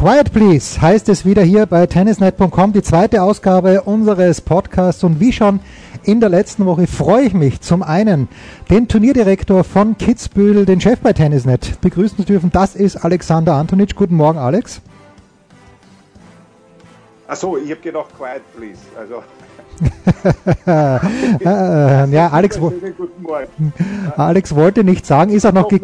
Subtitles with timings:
[0.00, 5.30] Quiet Please heißt es wieder hier bei tennisnet.com, die zweite Ausgabe unseres Podcasts und wie
[5.30, 5.60] schon
[6.04, 8.26] in der letzten Woche freue ich mich zum einen
[8.70, 12.50] den Turnierdirektor von Kitzbühel, den Chef bei Tennisnet begrüßen zu dürfen.
[12.50, 13.94] Das ist Alexander Antonic.
[13.94, 14.80] Guten Morgen, Alex.
[17.28, 18.80] Achso, ich habe gedacht, quiet please.
[18.98, 19.22] Also.
[20.66, 22.72] ja, Alex, wo,
[24.16, 25.80] Alex wollte nicht sagen, ist auch noch, ge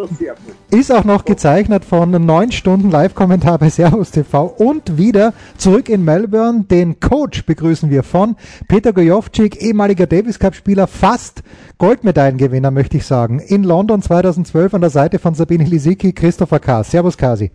[0.71, 6.05] ist auch noch gezeichnet von neun Stunden Live-Kommentar bei Servus TV und wieder zurück in
[6.05, 6.65] Melbourne.
[6.65, 8.37] Den Coach begrüßen wir von
[8.69, 11.43] Peter Gojovcik, ehemaliger Davis Cup-Spieler, fast
[11.79, 13.39] Goldmedaillengewinner, möchte ich sagen.
[13.39, 16.85] In London 2012 an der Seite von Sabine Lisicki, Christopher K.
[16.85, 17.51] Servus, Kasi.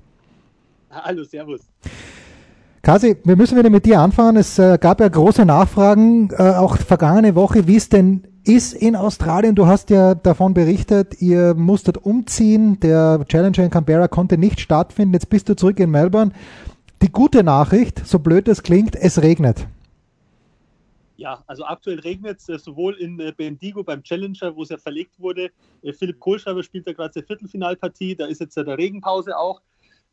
[0.89, 1.61] Hallo, Servus.
[2.81, 4.37] Kasi, wir müssen wieder mit dir anfangen.
[4.37, 8.95] Es äh, gab ja große Nachfragen, äh, auch vergangene Woche, wie es denn ist in
[8.95, 9.53] Australien.
[9.53, 12.79] Du hast ja davon berichtet, ihr musstet umziehen.
[12.79, 15.13] Der Challenger in Canberra konnte nicht stattfinden.
[15.13, 16.31] Jetzt bist du zurück in Melbourne.
[17.03, 19.67] Die gute Nachricht, so blöd es klingt, es regnet.
[21.17, 25.19] Ja, also aktuell regnet es äh, sowohl in Bendigo beim Challenger, wo es ja verlegt
[25.19, 25.51] wurde.
[25.99, 28.15] Philipp Kohlschreiber spielt ja gerade seine Viertelfinalpartie.
[28.15, 29.61] Da ist jetzt ja der Regenpause auch.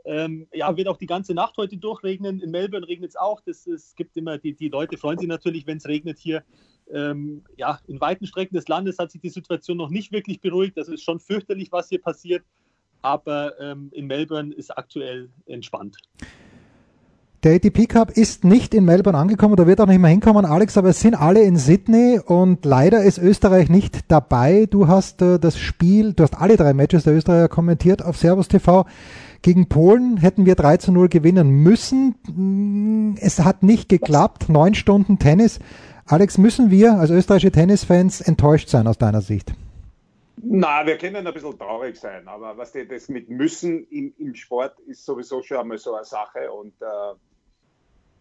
[0.09, 2.41] Ähm, ja, wird auch die ganze Nacht heute durchregnen.
[2.41, 3.43] In Melbourne regnet es auch.
[3.43, 6.45] Das, es gibt immer, die, die Leute freuen sich natürlich, wenn es regnet hier.
[6.91, 10.79] Ähm, ja, in weiten Strecken des Landes hat sich die Situation noch nicht wirklich beruhigt.
[10.79, 12.43] Das ist schon fürchterlich, was hier passiert.
[13.03, 15.99] Aber ähm, in Melbourne ist aktuell entspannt.
[17.45, 20.77] Der ATP Cup ist nicht in Melbourne angekommen, da wird auch nicht mehr hinkommen, Alex,
[20.77, 24.67] aber es sind alle in Sydney und leider ist Österreich nicht dabei.
[24.69, 28.49] Du hast äh, das Spiel, du hast alle drei Matches der Österreicher kommentiert auf Servus
[28.49, 28.87] TV.
[29.43, 33.17] Gegen Polen hätten wir 3 zu 0 gewinnen müssen.
[33.21, 34.49] Es hat nicht geklappt.
[34.49, 35.61] Neun Stunden Tennis.
[36.07, 39.53] Alex, müssen wir als österreichische Tennisfans enttäuscht sein aus deiner Sicht?
[40.43, 44.35] Na, wir können ein bisschen traurig sein, aber was die das mit müssen im, im
[44.35, 46.87] Sport ist sowieso schon einmal so eine Sache und äh,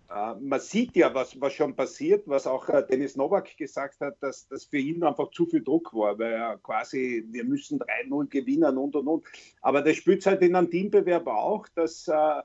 [0.09, 4.47] man sieht ja, was, was schon passiert, was auch äh, Dennis Nowak gesagt hat, dass
[4.47, 8.78] das für ihn einfach zu viel Druck war, weil er quasi, wir müssen 3-0 gewinnen
[8.78, 9.25] und und und.
[9.62, 12.41] Aber das spürt halt in einem Teambewerb auch, dass äh,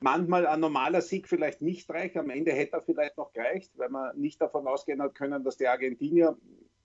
[0.00, 2.16] manchmal ein normaler Sieg vielleicht nicht reicht.
[2.16, 5.56] Am Ende hätte er vielleicht noch gereicht, weil man nicht davon ausgehen hat können, dass
[5.56, 6.36] die Argentinier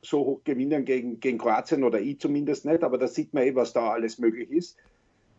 [0.01, 2.83] so hoch gewinnen gegen, gegen Kroatien oder ich zumindest nicht.
[2.83, 4.77] Aber da sieht man eh, was da alles möglich ist.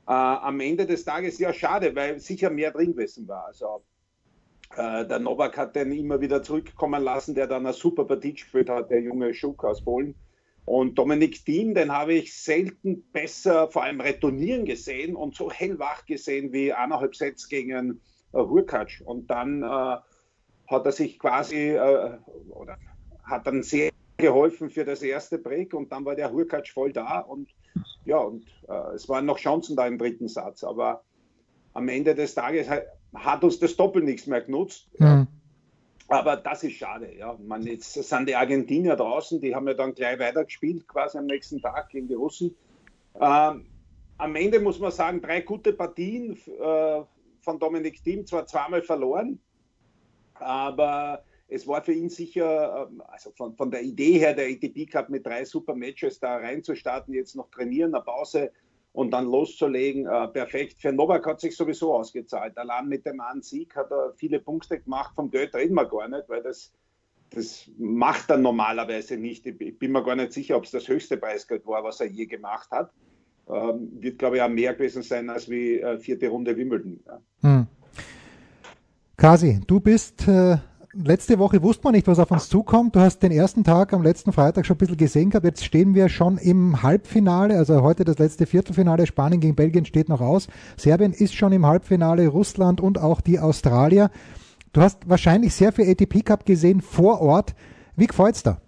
[0.07, 3.47] Äh, am Ende des Tages ja schade, weil sicher mehr drin gewesen war.
[3.47, 3.96] Also äh,
[4.77, 8.91] der Nowak hat den immer wieder zurückkommen lassen, der dann eine super Partie gespielt hat,
[8.91, 10.15] der junge Schuk aus Polen.
[10.67, 16.05] Und Dominik Thiem, den habe ich selten besser, vor allem retournieren gesehen und so hellwach
[16.07, 18.01] gesehen wie eineinhalb Sätze gegen
[18.33, 19.01] äh, Hurkacz.
[19.05, 22.19] Und dann äh, hat er sich quasi, äh,
[22.51, 22.77] oder
[23.23, 27.21] hat dann sehr geholfen für das erste Break und dann war der Hurkacz voll da
[27.21, 27.49] und
[28.05, 31.05] ja, und äh, es waren noch Chancen da im dritten Satz, aber
[31.75, 32.69] am Ende des Tages
[33.17, 34.89] hat uns das Doppel nichts mehr genutzt.
[34.99, 35.27] Mhm.
[36.09, 37.13] Aber das ist schade.
[37.17, 37.37] Ja.
[37.45, 41.61] Man, jetzt sind die Argentinier draußen, die haben ja dann gleich weitergespielt, quasi am nächsten
[41.61, 42.55] Tag gegen die Russen.
[43.21, 43.67] Ähm,
[44.19, 47.03] am Ende muss man sagen, drei gute Partien äh,
[47.41, 49.41] von Dominik Thiem, zwar zweimal verloren,
[50.35, 54.87] aber es war für ihn sicher, ähm, also von, von der Idee her, der ATP
[54.87, 58.53] Cup mit drei super Matches da reinzustarten, jetzt noch trainieren, eine Pause
[58.97, 60.81] und dann loszulegen, äh, perfekt.
[60.81, 62.57] Für Novak hat sich sowieso ausgezahlt.
[62.57, 65.13] Allein mit dem einen Sieg hat er viele Punkte gemacht.
[65.15, 66.73] Vom Geld reden wir gar nicht, weil das,
[67.29, 69.45] das macht er normalerweise nicht.
[69.45, 72.25] Ich bin mir gar nicht sicher, ob es das höchste Preisgeld war, was er je
[72.25, 72.91] gemacht hat.
[73.51, 76.99] Ähm, wird, glaube ich, auch mehr gewesen sein als wie äh, vierte Runde Wimbledon.
[77.07, 77.21] Ja.
[77.43, 77.67] Hm.
[79.19, 80.57] Kasi, du bist äh,
[81.05, 82.97] letzte Woche wusste man nicht, was auf uns zukommt.
[82.97, 85.45] Du hast den ersten Tag am letzten Freitag schon ein bisschen gesehen gehabt.
[85.45, 87.57] Jetzt stehen wir schon im Halbfinale.
[87.57, 89.07] Also heute das letzte Viertelfinale.
[89.07, 90.49] Spanien gegen Belgien steht noch aus.
[90.77, 92.29] Serbien ist schon im Halbfinale.
[92.29, 94.11] Russland und auch die Australier.
[94.73, 97.55] Du hast wahrscheinlich sehr viel ATP Cup gesehen vor Ort.
[97.97, 98.61] Wie gefällt's da?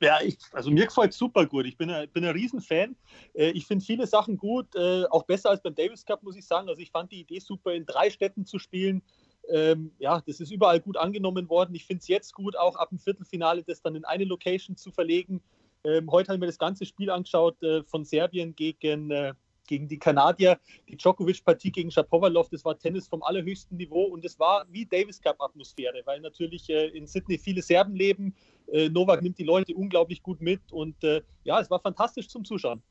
[0.00, 1.64] Ja, ich, also mir gefällt es super gut.
[1.64, 2.96] Ich bin, ein, bin ein Riesenfan.
[3.32, 6.46] Äh, ich finde viele Sachen gut, äh, auch besser als beim Davis Cup, muss ich
[6.46, 6.68] sagen.
[6.68, 9.02] Also ich fand die Idee super, in drei Städten zu spielen.
[9.48, 11.74] Ähm, ja, das ist überall gut angenommen worden.
[11.74, 14.90] Ich finde es jetzt gut, auch ab dem Viertelfinale das dann in eine Location zu
[14.90, 15.40] verlegen.
[15.84, 19.34] Ähm, heute haben wir das ganze Spiel angeschaut äh, von Serbien gegen, äh,
[19.68, 20.58] gegen die Kanadier.
[20.88, 25.20] Die Djokovic-Partie gegen Shapovalov, das war Tennis vom allerhöchsten Niveau und es war wie Davis
[25.20, 28.34] Cup-Atmosphäre, weil natürlich äh, in Sydney viele Serben leben.
[28.72, 32.44] Äh, Novak nimmt die Leute unglaublich gut mit und äh, ja, es war fantastisch zum
[32.44, 32.82] Zuschauen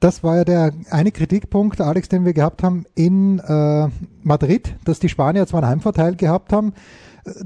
[0.00, 3.88] das war ja der eine Kritikpunkt, Alex, den wir gehabt haben in äh,
[4.22, 6.72] Madrid, dass die Spanier zwar einen Heimvorteil gehabt haben.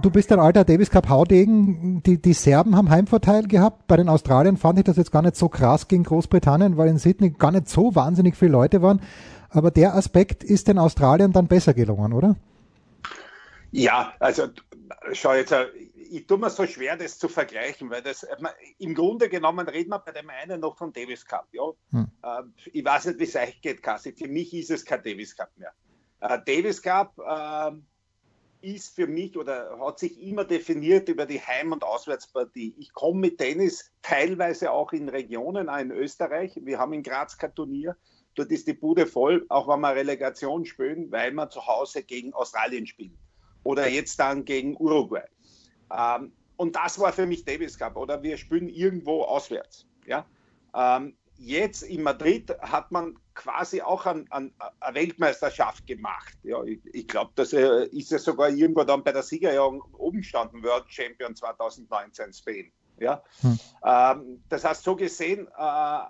[0.01, 2.03] Du bist ein alter Davis Cup Haudegen.
[2.05, 3.87] Die, die Serben haben Heimvorteil gehabt.
[3.87, 6.99] Bei den Australiern fand ich das jetzt gar nicht so krass gegen Großbritannien, weil in
[6.99, 9.01] Sydney gar nicht so wahnsinnig viele Leute waren.
[9.51, 12.37] Aber der Aspekt ist den Australiern dann besser gelungen, oder?
[13.71, 14.45] Ja, also
[15.13, 15.55] schau jetzt,
[16.13, 18.27] ich tue mir so schwer, das zu vergleichen, weil das
[18.79, 21.49] im Grunde genommen reden wir bei dem einen noch von Davis Cup.
[21.53, 21.71] Ja?
[21.91, 22.09] Hm.
[22.23, 22.43] Äh,
[22.73, 24.13] ich weiß nicht, wie es euch geht, Kassi.
[24.13, 25.73] Für mich ist es kein Davis Cup mehr.
[26.21, 27.73] Äh, Davis Cup äh,
[28.61, 32.75] ist für mich oder hat sich immer definiert über die Heim- und Auswärtspartie.
[32.79, 36.61] Ich komme mit Tennis teilweise auch in Regionen, auch in Österreich.
[36.63, 37.97] Wir haben in Graz kein Turnier.
[38.35, 42.35] Dort ist die Bude voll, auch wenn wir Relegation spielen, weil wir zu Hause gegen
[42.35, 43.19] Australien spielen.
[43.65, 45.25] Oder jetzt dann gegen Uruguay.
[45.93, 47.97] Ähm, und das war für mich Davis Cup.
[47.97, 49.87] Oder wir spielen irgendwo auswärts.
[50.07, 50.27] Ja?
[50.75, 56.35] Ähm, jetzt in Madrid hat man quasi auch an, an, eine Weltmeisterschaft gemacht.
[56.43, 60.19] Ja, ich, ich glaube, das äh, ist ja sogar irgendwo dann bei der Siegerjahrung oben
[60.19, 62.73] gestanden, World Champion 2019 Spain.
[62.99, 63.23] Ja?
[63.41, 63.59] Hm.
[63.85, 66.01] Ähm, das heißt, so gesehen äh,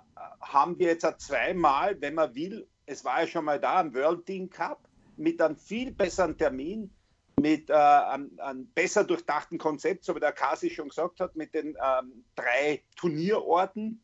[0.41, 4.25] haben wir jetzt zweimal, wenn man will, es war ja schon mal da, ein World
[4.25, 6.91] Team Cup mit einem viel besseren Termin,
[7.39, 11.53] mit äh, einem, einem, besser durchdachten Konzept, so wie der Kasi schon gesagt hat, mit
[11.53, 14.01] den ähm, drei Turnierorten.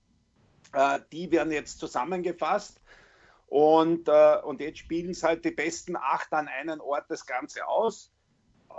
[0.73, 2.81] Äh, die werden jetzt zusammengefasst.
[3.47, 7.67] Und, äh, und jetzt spielen es halt die besten acht an einen Ort das Ganze
[7.67, 8.11] aus.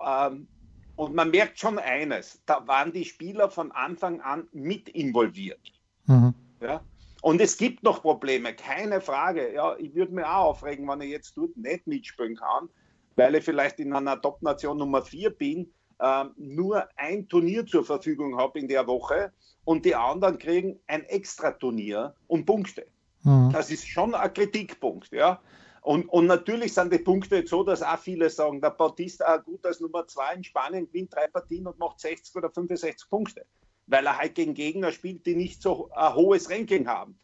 [0.06, 0.46] Ähm,
[0.96, 5.60] und man merkt schon eines, da waren die Spieler von Anfang an mit involviert.
[6.06, 6.34] Mhm.
[6.60, 6.82] Ja?
[7.22, 9.52] Und es gibt noch Probleme, keine Frage.
[9.52, 12.68] Ja, ich würde mir auch aufregen, wenn ich jetzt dort nicht mitspielen kann
[13.16, 18.36] weil ich vielleicht in einer Top-Nation Nummer 4 bin, äh, nur ein Turnier zur Verfügung
[18.36, 19.32] habe in der Woche
[19.64, 22.86] und die anderen kriegen ein Extra-Turnier und Punkte.
[23.22, 23.50] Mhm.
[23.52, 25.40] Das ist schon ein Kritikpunkt, ja.
[25.82, 29.64] Und, und, natürlich sind die Punkte jetzt so, dass auch viele sagen, der Bautista gut
[29.64, 33.46] als Nummer 2 in Spanien gewinnt drei Partien und macht 60 oder 65 Punkte,
[33.86, 37.18] weil er halt gegen Gegner spielt, die nicht so ein hohes Ranking haben.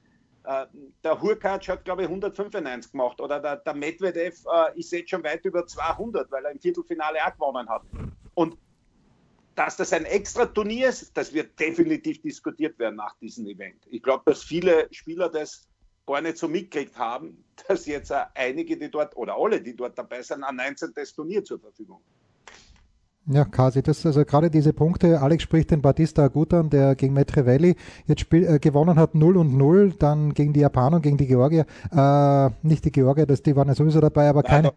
[0.46, 0.66] Äh,
[1.02, 5.24] der Hurkacz hat, glaube ich, 195 gemacht oder der, der Medvedev äh, ist jetzt schon
[5.24, 7.82] weit über 200, weil er im Viertelfinale auch gewonnen hat.
[8.34, 8.56] Und
[9.56, 13.86] dass das ein extra Turnier ist, das wird definitiv diskutiert werden nach diesem Event.
[13.90, 15.68] Ich glaube, dass viele Spieler das
[16.06, 20.22] gar nicht so mitgekriegt haben, dass jetzt einige, die dort oder alle, die dort dabei
[20.22, 20.92] sind, ein 19.
[21.16, 22.15] Turnier zur Verfügung haben.
[23.28, 27.12] Ja, Kasi, das also gerade diese Punkte, Alex spricht den Batista gut an, der gegen
[27.12, 27.74] Metrevelli
[28.06, 31.26] jetzt spiel, äh, gewonnen hat 0 und 0, dann gegen die Japaner und gegen die
[31.26, 34.72] Georgier, äh, nicht die Georgier, das, die waren ja sowieso dabei, aber keine.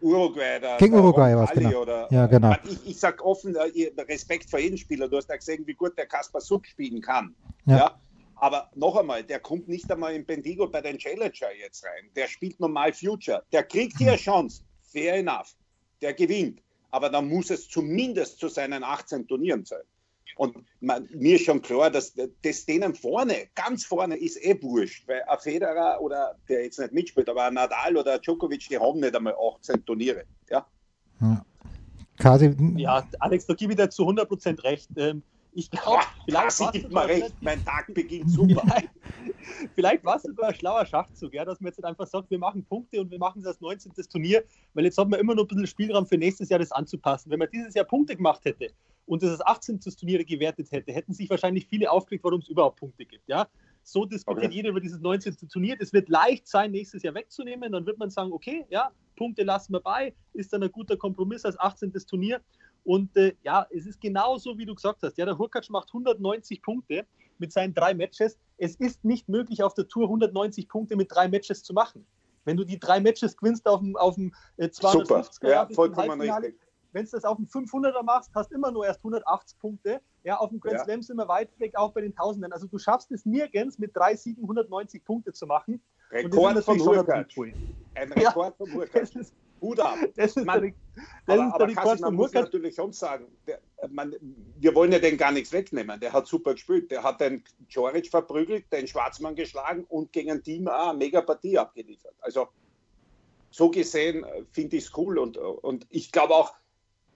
[0.00, 1.82] Uruguay, gegen Uruguay war es, genau.
[1.82, 2.54] Oder, ja, genau.
[2.64, 5.08] Ich, ich sage offen, äh, Respekt vor jedem Spieler.
[5.08, 7.34] Du hast ja gesehen, wie gut der Kaspar Suck spielen kann.
[7.66, 7.76] Ja.
[7.76, 8.00] ja.
[8.34, 12.10] Aber noch einmal, der kommt nicht einmal in Bendigo bei den Challenger jetzt rein.
[12.16, 13.44] Der spielt normal Future.
[13.52, 14.62] Der kriegt hier eine Chance.
[14.82, 15.54] Fair enough.
[16.00, 16.60] Der gewinnt
[16.92, 19.82] aber dann muss es zumindest zu seinen 18 Turnieren sein.
[20.36, 25.06] Und man, mir ist schon klar, dass das denen vorne, ganz vorne ist eh wurscht,
[25.08, 28.78] weil ein Federer oder der jetzt nicht mitspielt, aber ein Nadal oder ein Djokovic, die
[28.78, 30.24] haben nicht einmal 18 Turniere.
[30.48, 30.66] Ja.
[31.20, 31.44] ja.
[32.18, 32.54] Kasi.
[32.76, 34.88] Ja, Alex, da gebe ich dir zu 100% recht.
[34.96, 35.22] Ähm,
[35.52, 38.64] ich glaube, vielleicht war es mal recht, mein Tag beginnt super.
[39.74, 42.64] vielleicht war es sogar ein schlauer Schachzug, ja, dass man jetzt einfach sagt, wir machen
[42.64, 43.92] Punkte und wir machen das 19.
[44.10, 47.30] Turnier, weil jetzt hat man immer noch ein bisschen Spielraum für nächstes Jahr das anzupassen.
[47.30, 48.70] Wenn man dieses Jahr Punkte gemacht hätte
[49.06, 49.80] und das als 18.
[49.80, 53.28] Turnier gewertet hätte, hätten sich wahrscheinlich viele aufgeregt, warum es überhaupt Punkte gibt.
[53.28, 53.48] Ja?
[53.82, 54.54] So diskutiert okay.
[54.54, 55.36] jeder über dieses 19.
[55.48, 55.76] Turnier.
[55.76, 57.72] Das wird leicht sein, nächstes Jahr wegzunehmen.
[57.72, 61.44] Dann wird man sagen, okay, ja, Punkte lassen wir bei, ist dann ein guter Kompromiss
[61.44, 61.92] als 18.
[62.08, 62.40] Turnier.
[62.84, 65.18] Und äh, ja, es ist genauso, wie du gesagt hast.
[65.18, 67.06] Ja, der Hurkacz macht 190 Punkte
[67.42, 68.38] mit seinen drei Matches.
[68.56, 72.06] Es ist nicht möglich, auf der Tour 190 Punkte mit drei Matches zu machen.
[72.44, 76.58] Wenn du die drei Matches gewinnst auf dem, auf dem 250er, äh, ja, vollkommen richtig.
[76.92, 80.00] Wenn du das auf dem 500er machst, hast du immer nur erst 180 Punkte.
[80.24, 80.84] Ja, auf dem Grand ja.
[80.84, 82.52] Slam sind wir weit weg, auch bei den Tausenden.
[82.52, 85.82] Also du schaffst es nirgends mit drei Siegen 190 Punkte zu machen.
[86.10, 87.34] Rekord von Hurkacz.
[87.94, 89.32] Ein Rekord ja, von Hurkacz.
[89.62, 89.96] Hut ab.
[90.16, 90.74] Das ist Man,
[91.26, 94.14] das aber, ist aber Kassi, man muss natürlich schon sagen, der, man,
[94.58, 95.98] wir wollen ja den gar nichts wegnehmen.
[96.00, 96.90] Der hat super gespielt.
[96.90, 101.22] Der hat den Joric verprügelt, den Schwarzmann geschlagen und gegen ein Team auch eine mega
[101.22, 102.14] Partie abgeliefert.
[102.20, 102.48] Also
[103.50, 106.54] so gesehen äh, finde ich es cool und, und ich glaube auch,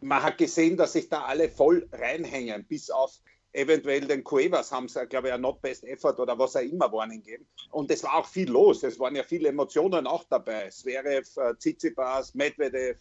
[0.00, 3.18] man hat gesehen, dass sich da alle voll reinhängen, bis auf
[3.56, 6.92] eventuell den Cuevas haben sie, glaube ich, ein Not Best Effort oder was auch immer
[6.92, 7.46] Warning geben.
[7.70, 8.82] Und es war auch viel los.
[8.82, 10.68] Es waren ja viele Emotionen auch dabei.
[10.68, 12.98] Zverev, äh, Tsitsipas, Medvedev.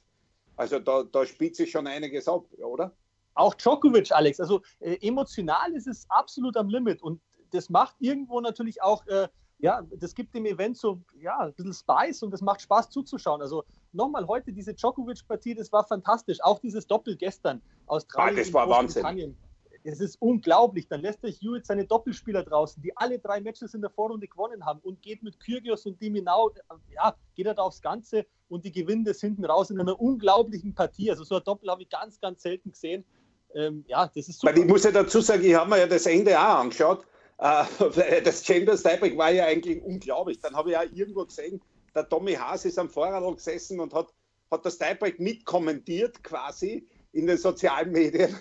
[0.55, 2.95] Also da, da spielt sich schon einiges ab, oder?
[3.33, 4.39] Auch Djokovic, Alex.
[4.39, 7.19] Also äh, emotional ist es absolut am Limit und
[7.51, 9.27] das macht irgendwo natürlich auch, äh,
[9.59, 13.41] ja, das gibt dem Event so, ja, ein bisschen Spice und das macht Spaß zuzuschauen.
[13.41, 16.37] Also nochmal heute diese Djokovic-Partie, das war fantastisch.
[16.41, 18.37] Auch dieses Doppel gestern, Australien.
[18.37, 19.37] Ah, das war Großbritannien.
[19.85, 20.87] Es ist unglaublich.
[20.87, 24.65] Dann lässt euch Hewitt seine Doppelspieler draußen, die alle drei Matches in der Vorrunde gewonnen
[24.65, 26.51] haben und geht mit Kyrgios und Diminau,
[26.93, 30.73] ja, geht er da aufs Ganze und die gewinnen das hinten raus in einer unglaublichen
[30.73, 31.11] Partie.
[31.11, 33.05] Also so ein Doppel habe ich ganz, ganz selten gesehen.
[33.53, 34.53] Ähm, ja, das ist super.
[34.53, 37.05] Weil ich muss ja dazu sagen, ich habe mir ja das Ende auch angeschaut.
[37.37, 40.39] Äh, das Chambers Tiebreak war ja eigentlich unglaublich.
[40.39, 41.61] Dann habe ich auch irgendwo gesehen,
[41.93, 44.13] der Tommy Haas ist am Vorrat gesessen und hat,
[44.51, 48.35] hat das Tiebreak mitkommentiert quasi in den sozialen Medien.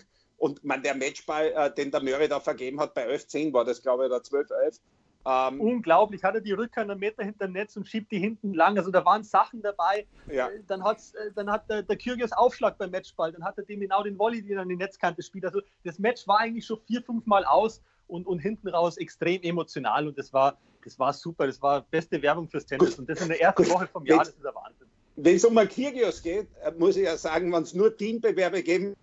[0.45, 3.81] Und man, der Matchball, äh, den der Murray da vergeben hat, bei 11-10 war das,
[3.81, 4.79] glaube ich, oder 12-11.
[5.25, 8.53] Ähm, Unglaublich, hat er die Rückhand einen Meter hinter dem Netz und schiebt die hinten
[8.53, 8.77] lang.
[8.77, 10.07] Also da waren Sachen dabei.
[10.31, 10.51] Ja.
[10.67, 14.03] Dann, hat's, dann hat der, der Kyrgios Aufschlag beim Matchball, dann hat er dem genau
[14.03, 15.47] den Volley, den er an die Netzkante spielt.
[15.47, 19.41] Also das Match war eigentlich schon vier, fünf Mal aus und, und hinten raus extrem
[19.41, 21.47] emotional und das war, das war super.
[21.47, 24.29] Das war beste Werbung fürs Tennis und das in der ersten Woche vom Jahr, das
[24.29, 24.89] ist der Wahnsinn.
[25.17, 26.49] Wenn es um Kyrgios geht,
[26.79, 28.95] muss ich ja sagen, wenn es nur Teambewerbe geben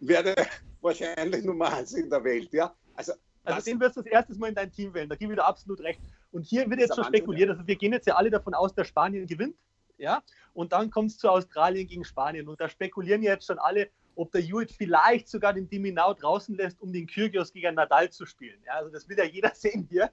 [0.00, 0.34] wäre
[0.80, 2.52] wahrscheinlich Nummer eins in der Welt.
[2.52, 2.74] Ja?
[2.94, 3.12] Also,
[3.44, 5.44] also den wirst du das erste Mal in dein Team wählen, da gebe ich dir
[5.44, 6.00] absolut recht.
[6.30, 8.86] Und hier wird jetzt schon spekuliert, also wir gehen jetzt ja alle davon aus, dass
[8.86, 9.56] Spanien gewinnt,
[9.98, 10.22] ja,
[10.54, 14.30] und dann kommt es zu Australien gegen Spanien und da spekulieren jetzt schon alle, ob
[14.32, 18.60] der Hewitt vielleicht sogar den Diminau draußen lässt, um den Kyrgios gegen Nadal zu spielen.
[18.66, 20.10] Ja, also das will ja jeder sehen hier.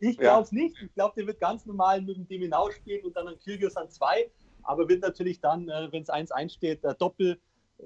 [0.00, 0.58] Ich glaube es ja.
[0.58, 0.76] nicht.
[0.80, 3.90] Ich glaube, der wird ganz normal mit dem Diminau spielen und dann an Kyrgios an
[3.90, 4.30] zwei,
[4.62, 7.40] aber wird natürlich dann, äh, wenn es 1-1 steht, der Doppel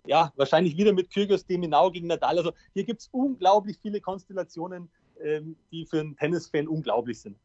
[0.05, 2.39] ja, wahrscheinlich wieder mit Kyrgios Deminau gegen Nadal.
[2.39, 4.91] Also hier gibt es unglaublich viele Konstellationen,
[5.23, 7.37] ähm, die für einen Tennisfan unglaublich sind.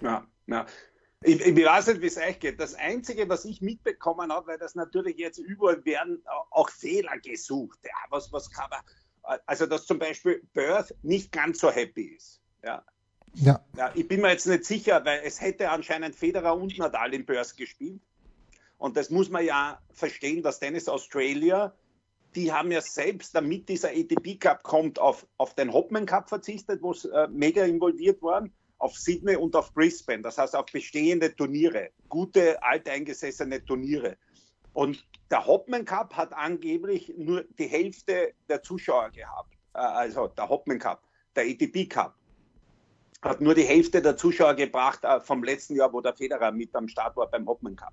[0.00, 0.66] Ja, ja.
[1.24, 2.58] Ich, ich weiß nicht, wie es euch geht.
[2.58, 7.78] Das Einzige, was ich mitbekommen habe, weil das natürlich jetzt überall werden auch Fehler gesucht.
[7.84, 12.40] Ja, was, was kann man, also dass zum Beispiel Birth nicht ganz so happy ist.
[12.64, 12.84] Ja.
[13.34, 13.64] Ja.
[13.76, 13.92] ja.
[13.94, 17.56] Ich bin mir jetzt nicht sicher, weil es hätte anscheinend Federer und Nadal im Birth
[17.56, 18.00] gespielt.
[18.78, 21.72] Und das muss man ja verstehen, dass Tennis Australia
[22.34, 26.82] die haben ja selbst, damit dieser ATP Cup kommt, auf, auf den Hopman Cup verzichtet,
[26.82, 31.34] wo es äh, mega involviert waren, auf Sydney und auf Brisbane, das heißt auf bestehende
[31.34, 34.16] Turniere, gute, alteingesessene Turniere.
[34.72, 40.48] Und der Hopman Cup hat angeblich nur die Hälfte der Zuschauer gehabt, äh, also der
[40.48, 42.16] Hopman Cup, der ATP Cup
[43.22, 46.74] hat nur die Hälfte der Zuschauer gebracht äh, vom letzten Jahr, wo der Federer mit
[46.74, 47.92] am Start war beim Hopman Cup.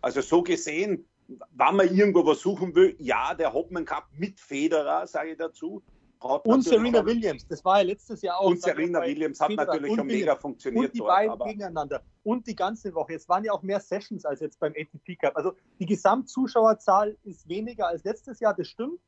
[0.00, 5.06] Also so gesehen, wenn man irgendwo was suchen will, ja, der Hopman Cup mit Federer,
[5.06, 5.82] sage ich dazu.
[6.20, 8.46] und Serena Williams, das war ja letztes Jahr auch.
[8.46, 10.86] Und Serena Williams hat Federer natürlich schon mega funktioniert.
[10.86, 12.02] Und die dort, beiden gegeneinander.
[12.24, 13.14] Und die ganze Woche.
[13.14, 15.36] Es waren ja auch mehr Sessions als jetzt beim ATP Cup.
[15.36, 19.00] Also die Gesamtzuschauerzahl ist weniger als letztes Jahr, das stimmt.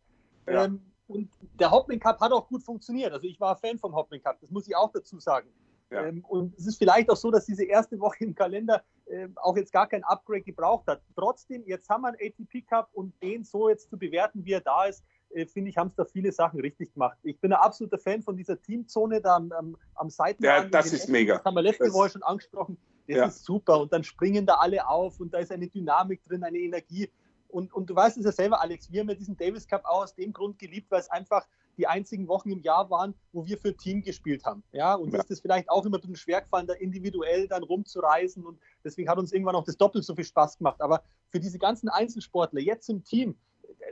[0.46, 0.64] Ja.
[0.64, 3.12] Ähm, und der Hopman Cup hat auch gut funktioniert.
[3.12, 5.48] Also ich war Fan vom Hopman Cup, das muss ich auch dazu sagen.
[5.90, 6.06] Ja.
[6.06, 9.56] Ähm, und es ist vielleicht auch so, dass diese erste Woche im Kalender äh, auch
[9.56, 11.02] jetzt gar kein Upgrade gebraucht hat.
[11.16, 14.60] Trotzdem, jetzt haben wir einen ATP Cup und den so jetzt zu bewerten, wie er
[14.60, 17.18] da ist, äh, finde ich, haben es da viele Sachen richtig gemacht.
[17.22, 20.64] Ich bin ein absoluter Fan von dieser Teamzone da am, am, am Seitenrand.
[20.64, 21.12] Ja, das ist Ecken.
[21.12, 21.36] mega.
[21.36, 22.78] Das haben wir letzte das Woche schon angesprochen.
[23.08, 23.26] Das ja.
[23.26, 23.80] ist super.
[23.80, 27.10] Und dann springen da alle auf und da ist eine Dynamik drin, eine Energie.
[27.48, 30.04] Und, und du weißt es ja selber, Alex, wir haben ja diesen Davis Cup auch
[30.04, 31.46] aus dem Grund geliebt, weil es einfach
[31.80, 34.62] die einzigen Wochen im Jahr waren, wo wir für Team gespielt haben.
[34.72, 35.20] Ja, und ja.
[35.20, 38.44] ist das vielleicht auch immer ein bisschen schwer gefallen, da individuell dann rumzureisen.
[38.44, 40.82] Und deswegen hat uns irgendwann auch das doppelt so viel Spaß gemacht.
[40.82, 43.34] Aber für diese ganzen Einzelsportler jetzt im Team,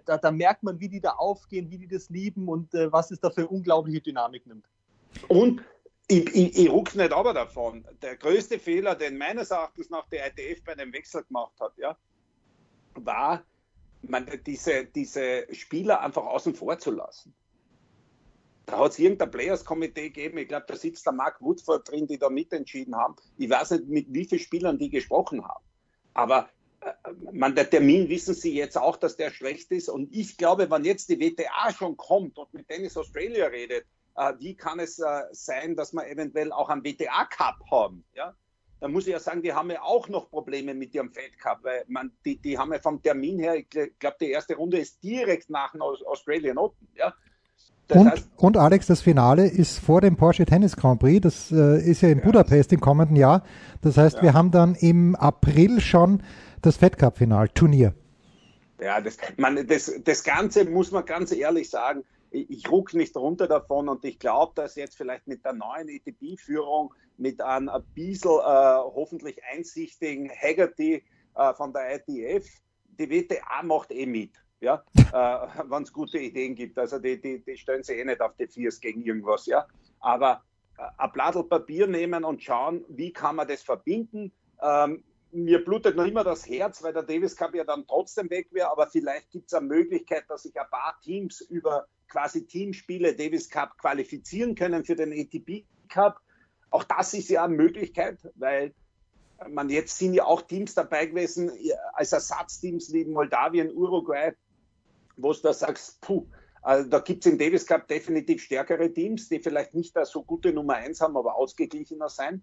[0.04, 3.10] da, da merkt man, wie die da aufgehen, wie die das lieben und äh, was
[3.10, 4.66] es da für unglaubliche Dynamik nimmt.
[5.28, 5.62] Und
[6.08, 7.86] ich, ich, ich ruck's nicht aber davon.
[8.02, 11.96] Der größte Fehler, den meines Erachtens nach der ITF bei dem Wechsel gemacht hat, ja,
[12.94, 13.44] war,
[14.02, 17.34] man, diese, diese Spieler einfach außen vor zu lassen.
[18.68, 22.18] Da hat es irgendein Players-Komitee gegeben, ich glaube, da sitzt der Mark Woodford drin, die
[22.18, 23.16] da mitentschieden haben.
[23.38, 25.64] Ich weiß nicht, mit wie vielen Spielern die gesprochen haben.
[26.12, 26.50] Aber
[26.82, 26.92] äh,
[27.32, 29.88] man, der Termin wissen Sie jetzt auch, dass der schlecht ist.
[29.88, 34.34] Und ich glaube, wenn jetzt die WTA schon kommt und mit Tennis Australia redet, äh,
[34.38, 38.04] wie kann es äh, sein, dass wir eventuell auch einen WTA-Cup haben?
[38.14, 38.36] Ja?
[38.80, 41.60] da muss ich ja sagen, die haben ja auch noch Probleme mit ihrem Fed Cup,
[41.62, 45.02] weil man, die, die haben ja vom Termin her, ich glaube, die erste Runde ist
[45.02, 46.86] direkt nach dem Australian Open.
[46.94, 47.14] Ja?
[47.90, 51.20] Und, heißt, und, Alex, das Finale ist vor dem Porsche Tennis Grand Prix.
[51.22, 52.24] Das äh, ist ja in ja.
[52.24, 53.42] Budapest im kommenden Jahr.
[53.80, 54.22] Das heißt, ja.
[54.24, 56.22] wir haben dann im April schon
[56.60, 57.94] das Fed Cup Final Turnier.
[58.80, 63.16] Ja, das, man, das, das Ganze muss man ganz ehrlich sagen, ich, ich ruck nicht
[63.16, 67.82] runter davon und ich glaube, dass jetzt vielleicht mit der neuen ETP-Führung, mit einem ein
[67.94, 71.02] bisschen äh, hoffentlich einsichtigen Haggerty
[71.34, 72.46] äh, von der ITF,
[72.98, 74.32] die WTA macht eh mit.
[74.60, 75.02] Ja, äh,
[75.70, 76.78] wenn es gute Ideen gibt.
[76.78, 79.66] Also die, die, die stellen sich eh nicht auf die Viers gegen irgendwas, ja.
[80.00, 80.42] Aber
[80.76, 84.32] äh, ein Blatt Papier nehmen und schauen, wie kann man das verbinden.
[84.62, 88.48] Ähm, mir blutet noch immer das Herz, weil der Davis Cup ja dann trotzdem weg
[88.50, 93.14] wäre, aber vielleicht gibt es eine Möglichkeit, dass sich ein paar Teams über quasi Teamspiele
[93.14, 96.20] Davis Cup qualifizieren können für den ATP Cup.
[96.70, 98.74] Auch das ist ja eine Möglichkeit, weil
[99.48, 101.52] man jetzt sind ja auch Teams dabei gewesen,
[101.92, 104.32] als Ersatzteams wie Moldawien, Uruguay,
[105.18, 106.26] wo du da sagst, puh,
[106.62, 110.22] also da gibt es im Davis Cup definitiv stärkere Teams, die vielleicht nicht da so
[110.22, 112.42] gute Nummer eins haben, aber ausgeglichener sein.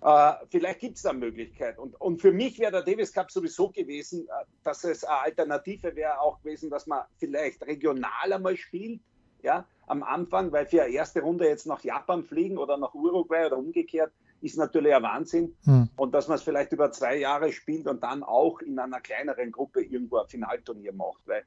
[0.00, 1.78] Äh, vielleicht gibt es da Möglichkeit.
[1.78, 5.96] Und, und für mich wäre der Davis Cup sowieso gewesen, äh, dass es eine Alternative
[5.96, 9.00] wäre auch gewesen, dass man vielleicht regional einmal spielt,
[9.42, 13.46] ja, am Anfang, weil für eine erste Runde jetzt nach Japan fliegen oder nach Uruguay
[13.46, 15.56] oder umgekehrt, ist natürlich ein Wahnsinn.
[15.64, 15.88] Hm.
[15.96, 19.52] Und dass man es vielleicht über zwei Jahre spielt und dann auch in einer kleineren
[19.52, 21.26] Gruppe irgendwo ein Finalturnier macht.
[21.26, 21.44] Weil,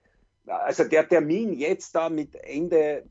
[0.48, 3.04] also der Termin jetzt da mit Ende,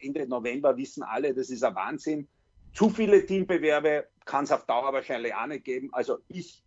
[0.00, 2.28] Ende November wissen alle, das ist ein Wahnsinn.
[2.72, 5.90] Zu viele Teambewerbe kann es auf Dauer wahrscheinlich auch nicht geben.
[5.92, 6.62] Also ich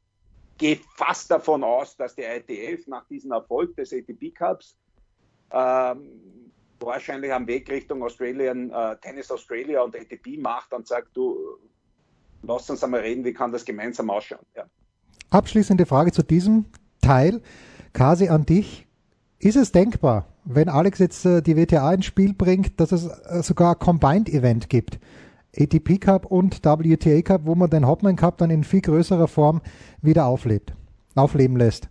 [0.58, 4.77] gehe fast davon aus, dass die ITF nach diesem Erfolg des ATP Cups
[5.51, 11.38] ähm, wahrscheinlich am Weg Richtung Australian, äh, Tennis Australia und ATP macht und sagt, du,
[12.44, 14.46] lass uns einmal reden, wie kann das gemeinsam ausschauen.
[14.56, 14.66] Ja.
[15.30, 16.66] Abschließende Frage zu diesem
[17.01, 17.42] Teil.
[17.94, 18.87] Kasi an dich.
[19.39, 23.44] Ist es denkbar, wenn Alex jetzt äh, die WTA ins Spiel bringt, dass es äh,
[23.44, 25.00] sogar ein Combined Event gibt?
[25.56, 29.62] ATP Cup und WTA Cup, wo man den Hopman Cup dann in viel größerer Form
[30.01, 30.74] wieder auflebt,
[31.15, 31.89] aufleben lässt?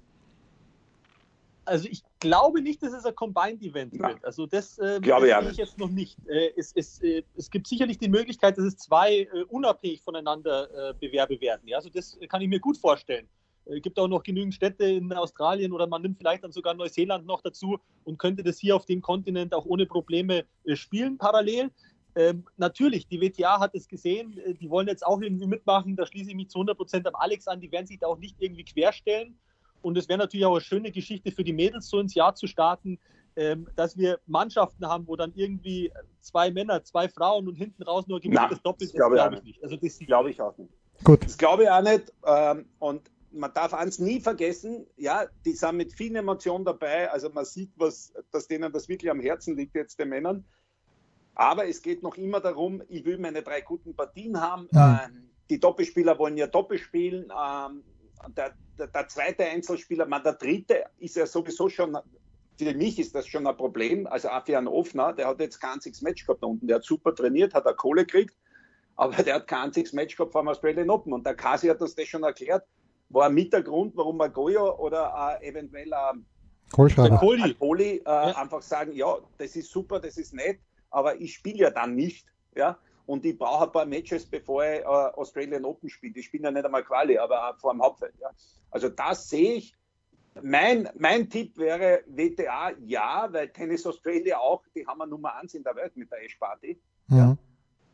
[1.64, 4.08] Also ich glaube nicht, dass es ein Combined Event ja.
[4.08, 4.24] wird.
[4.24, 6.16] Also das äh, glaube ich, ich jetzt noch nicht.
[6.28, 10.90] Äh, es, es, äh, es, gibt sicherlich die Möglichkeit, dass es zwei äh, unabhängig voneinander
[10.90, 11.66] äh, Bewerbe werden.
[11.66, 11.78] Ja?
[11.78, 13.28] Also das kann ich mir gut vorstellen.
[13.66, 16.74] Es äh, gibt auch noch genügend Städte in Australien oder man nimmt vielleicht dann sogar
[16.74, 21.70] Neuseeland noch dazu und könnte das hier auf dem Kontinent auch ohne Probleme spielen parallel.
[22.14, 26.06] Ähm, natürlich, die WTA hat es gesehen, äh, die wollen jetzt auch irgendwie mitmachen, da
[26.06, 28.36] schließe ich mich zu 100 Prozent am Alex an, die werden sich da auch nicht
[28.38, 29.38] irgendwie querstellen.
[29.82, 32.46] Und es wäre natürlich auch eine schöne Geschichte für die Mädels, so ins Jahr zu
[32.46, 32.98] starten,
[33.36, 38.06] ähm, dass wir Mannschaften haben, wo dann irgendwie zwei Männer, zwei Frauen und hinten raus
[38.06, 39.62] nur gewinntes Doppel, das glaube glaub ich nicht.
[39.62, 40.72] Also das glaube ich auch nicht.
[41.04, 41.22] Gut.
[41.22, 42.12] Das glaube ich auch nicht.
[42.26, 43.02] Ähm, und
[43.36, 47.10] man darf eins nie vergessen, ja, die sind mit vielen Emotionen dabei.
[47.10, 50.44] Also man sieht, was, dass denen das wirklich am Herzen liegt, jetzt den Männern.
[51.34, 54.68] Aber es geht noch immer darum, ich will meine drei guten Partien haben.
[54.72, 55.04] Ja.
[55.04, 57.24] Ähm, die Doppelspieler wollen ja Doppel spielen.
[57.30, 57.84] Ähm,
[58.36, 61.96] der, der, der, zweite Einzelspieler, man, der dritte ist ja sowieso schon,
[62.58, 64.06] für mich ist das schon ein Problem.
[64.06, 66.66] Also auch für einen Offner, der hat jetzt kein einziges Match gehabt da unten.
[66.66, 68.34] Der hat super trainiert, hat er Kohle gekriegt,
[68.96, 71.12] aber der hat kein einziges Match gehabt vom Australian Open.
[71.12, 72.64] Und der Kasi hat uns das schon erklärt.
[73.08, 78.36] War mit der Grund, warum man Goyo oder äh, eventuell äh, Kohli, Kohli äh, ja.
[78.36, 80.58] einfach sagen, ja, das ist super, das ist nett
[80.90, 82.26] aber ich spiele ja dann nicht.
[82.54, 82.78] Ja?
[83.04, 86.18] Und ich brauche ein paar Matches, bevor ich äh, Australian Open spiele.
[86.18, 88.14] Ich spiele ja nicht einmal Quali, aber auch vor dem Hauptfeld.
[88.18, 88.30] Ja?
[88.70, 89.76] Also das sehe ich.
[90.42, 95.54] Mein, mein Tipp wäre WTA ja, weil Tennis Australia auch, die haben wir Nummer eins
[95.54, 96.78] in der Welt mit der Ash-Party.
[97.08, 97.36] Ja.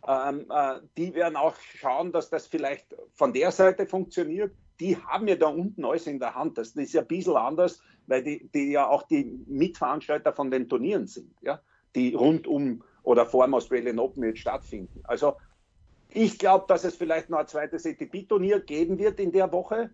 [0.09, 4.53] Ähm, äh, die werden auch schauen, dass das vielleicht von der Seite funktioniert.
[4.83, 6.59] Die haben ja da unten alles in der Hand.
[6.59, 10.69] Das ist ja ein bisschen anders, weil die, die ja auch die Mitveranstalter von den
[10.69, 11.33] Turnieren sind.
[11.41, 11.61] Ja?
[11.95, 15.01] die rund um oder vor dem Australian Open jetzt stattfinden.
[15.05, 15.37] Also
[16.11, 19.91] ich glaube, dass es vielleicht noch ein zweites ATP-Turnier geben wird in der Woche.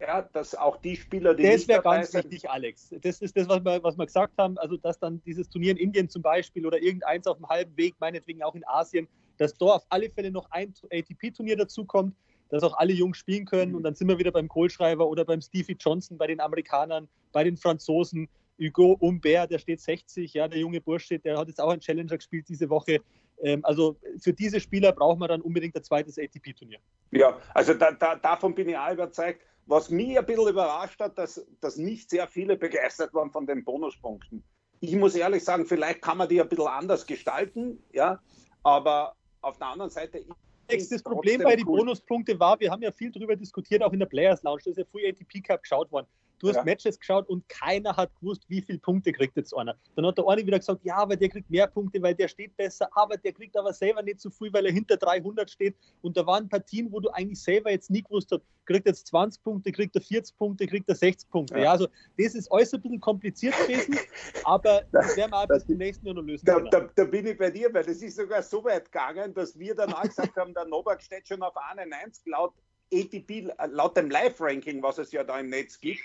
[0.00, 1.44] Ja, dass auch die Spieler, die.
[1.44, 2.92] Das wäre ganz sind, wichtig, Alex.
[3.00, 4.58] Das ist das, was wir, was wir gesagt haben.
[4.58, 7.94] Also, dass dann dieses Turnier in Indien zum Beispiel oder irgendeins auf dem halben Weg,
[8.00, 12.14] meinetwegen auch in Asien, dass da auf alle Fälle noch ein ATP-Turnier dazukommt,
[12.48, 13.72] dass auch alle Jungs spielen können.
[13.72, 13.76] Mhm.
[13.78, 17.44] Und dann sind wir wieder beim Kohlschreiber oder beim Stevie Johnson, bei den Amerikanern, bei
[17.44, 18.28] den Franzosen.
[18.60, 22.16] Hugo Humbert, der steht 60, ja, der junge Bursche, der hat jetzt auch einen Challenger
[22.16, 23.00] gespielt diese Woche.
[23.42, 26.78] Ähm, also für diese Spieler braucht man dann unbedingt ein zweites ATP-Turnier.
[27.10, 29.40] Ja, also da, da, davon bin ich auch überzeugt.
[29.66, 33.64] Was mich ein bisschen überrascht hat, dass, dass nicht sehr viele begeistert waren von den
[33.64, 34.44] Bonuspunkten.
[34.80, 38.20] Ich muss ehrlich sagen, vielleicht kann man die ein bisschen anders gestalten, ja,
[38.62, 40.22] aber auf der anderen Seite,
[40.68, 41.78] das Problem bei den cool.
[41.78, 44.76] Bonuspunkten war, wir haben ja viel darüber diskutiert, auch in der Players Lounge, da ist
[44.78, 46.06] ja früher ATP Cup geschaut worden.
[46.44, 46.64] Du hast ja.
[46.64, 49.76] Matches geschaut und keiner hat gewusst, wie viele Punkte kriegt jetzt einer.
[49.96, 52.54] Dann hat der eine wieder gesagt, ja, aber der kriegt mehr Punkte, weil der steht
[52.54, 55.74] besser, aber der kriegt aber selber nicht so viel, weil er hinter 300 steht.
[56.02, 59.42] Und da waren Partien, wo du eigentlich selber jetzt nie gewusst hast, kriegt jetzt 20
[59.42, 61.56] Punkte, kriegt er 40 Punkte, kriegt er 60 Punkte.
[61.56, 63.98] Ja, ja also das ist alles ein bisschen kompliziert gewesen,
[64.44, 66.44] aber das werden wir auch bis zum nächsten Jahr noch lösen.
[66.44, 69.58] Da, da, da, bin ich bei dir, weil das ist sogar so weit gegangen, dass
[69.58, 72.52] wir dann auch gesagt haben, der Novak steht schon auf 91 laut
[72.92, 76.02] ATP, laut dem Live-Ranking, was es ja da im Netz gibt.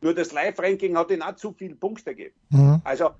[0.00, 2.34] Nur das Live-Ranking hat ihn auch zu viele Punkte gegeben.
[2.50, 2.80] Mhm.
[2.84, 3.10] Also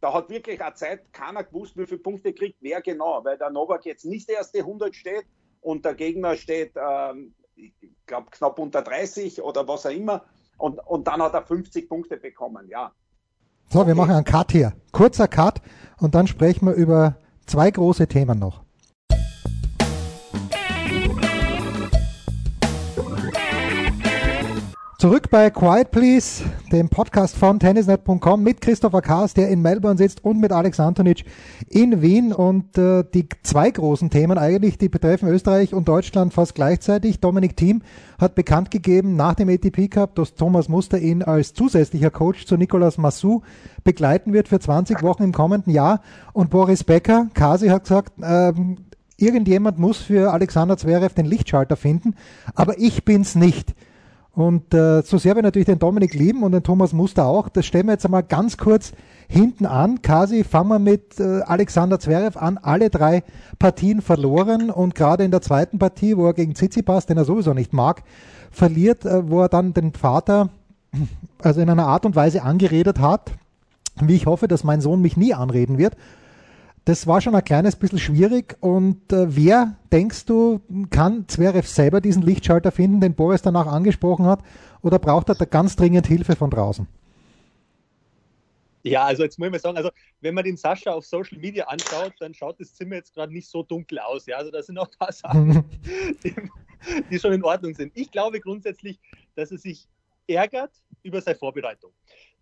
[0.00, 3.50] da hat wirklich eine Zeit keiner gewusst, wie viele Punkte kriegt wer genau, weil der
[3.50, 5.24] Novak jetzt nicht der erste 100 steht
[5.60, 7.72] und der Gegner steht, ähm, ich
[8.06, 10.24] glaube, knapp unter 30 oder was auch immer.
[10.56, 12.92] Und, und dann hat er 50 Punkte bekommen, ja.
[13.68, 13.88] So, okay.
[13.88, 14.72] wir machen einen Cut hier.
[14.92, 15.60] Kurzer Cut
[15.98, 18.62] und dann sprechen wir über zwei große Themen noch.
[25.00, 30.24] Zurück bei Quiet Please, dem Podcast von tennisnet.com mit Christopher Kaas, der in Melbourne sitzt
[30.24, 31.24] und mit Alex Antonic
[31.68, 32.32] in Wien.
[32.32, 37.20] Und äh, die zwei großen Themen eigentlich, die betreffen Österreich und Deutschland fast gleichzeitig.
[37.20, 37.82] Dominik Thiem
[38.18, 42.56] hat bekannt gegeben nach dem ATP Cup, dass Thomas Muster ihn als zusätzlicher Coach zu
[42.56, 43.42] Nicolas Massou
[43.84, 46.02] begleiten wird für 20 Wochen im kommenden Jahr.
[46.32, 48.78] Und Boris Becker, Kasi hat gesagt, ähm,
[49.16, 52.16] irgendjemand muss für Alexander Zverev den Lichtschalter finden,
[52.56, 53.76] aber ich bin's nicht.
[54.38, 57.66] Und äh, so sehr wir natürlich den Dominik lieben und den Thomas Muster auch, das
[57.66, 58.92] stellen wir jetzt einmal ganz kurz
[59.26, 60.00] hinten an.
[60.00, 62.56] Kasi, fangen wir mit äh, Alexander Zverev an.
[62.56, 63.24] Alle drei
[63.58, 67.52] Partien verloren und gerade in der zweiten Partie, wo er gegen Tsitsipas, den er sowieso
[67.52, 68.04] nicht mag,
[68.52, 70.50] verliert, äh, wo er dann den Vater
[71.42, 73.32] also in einer Art und Weise angeredet hat,
[74.00, 75.96] wie ich hoffe, dass mein Sohn mich nie anreden wird
[76.88, 78.56] das war schon ein kleines bisschen schwierig.
[78.60, 84.24] Und äh, wer, denkst du, kann Zverev selber diesen Lichtschalter finden, den Boris danach angesprochen
[84.24, 84.40] hat?
[84.80, 86.88] Oder braucht er da ganz dringend Hilfe von draußen?
[88.84, 89.90] Ja, also jetzt muss ich mal sagen, also
[90.22, 93.48] wenn man den Sascha auf Social Media anschaut, dann schaut das Zimmer jetzt gerade nicht
[93.50, 94.24] so dunkel aus.
[94.24, 95.64] Ja, also da sind auch ein paar Sachen,
[96.24, 96.34] die,
[97.10, 97.92] die schon in Ordnung sind.
[97.96, 98.98] Ich glaube grundsätzlich,
[99.34, 99.86] dass er sich
[100.26, 100.72] ärgert
[101.02, 101.92] über seine Vorbereitung.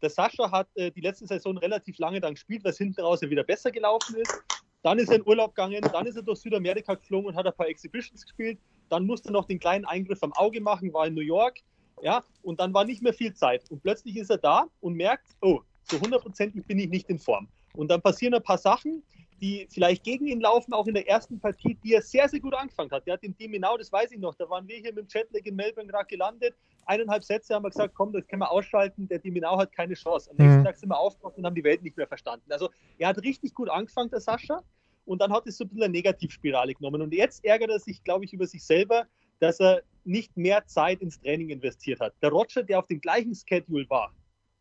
[0.02, 3.30] Der Sascha hat äh, die letzte Saison relativ lange dann gespielt, was hinten raus ja
[3.30, 4.42] wieder besser gelaufen ist.
[4.82, 7.52] Dann ist er in Urlaub gegangen, dann ist er durch Südamerika geflogen und hat ein
[7.54, 8.58] paar Exhibitions gespielt.
[8.88, 11.58] Dann musste er noch den kleinen Eingriff am Auge machen, war in New York.
[12.02, 13.68] Ja, und dann war nicht mehr viel Zeit.
[13.70, 17.48] Und plötzlich ist er da und merkt, oh, so hundertprozentig bin ich nicht in Form.
[17.74, 19.02] Und dann passieren ein paar Sachen,
[19.40, 22.54] die vielleicht gegen ihn laufen, auch in der ersten Partie, die er sehr, sehr gut
[22.54, 23.06] angefangen hat.
[23.06, 25.44] Der hat den Diminau, das weiß ich noch, da waren wir hier mit dem Jetlag
[25.44, 26.54] in Melbourne gerade gelandet.
[26.86, 30.30] Eineinhalb Sätze haben wir gesagt, komm, das können wir ausschalten, der Diminau hat keine Chance.
[30.30, 30.64] Am nächsten mhm.
[30.64, 32.50] Tag sind wir aufgewacht und haben die Welt nicht mehr verstanden.
[32.50, 34.62] Also er hat richtig gut angefangen, der Sascha,
[35.06, 37.00] und dann hat es so ein bisschen eine Negativspirale genommen.
[37.00, 39.06] Und jetzt ärgert er sich, glaube ich, über sich selber,
[39.38, 42.14] dass er nicht mehr Zeit ins Training investiert hat.
[42.22, 44.12] Der Roger, der auf dem gleichen Schedule war,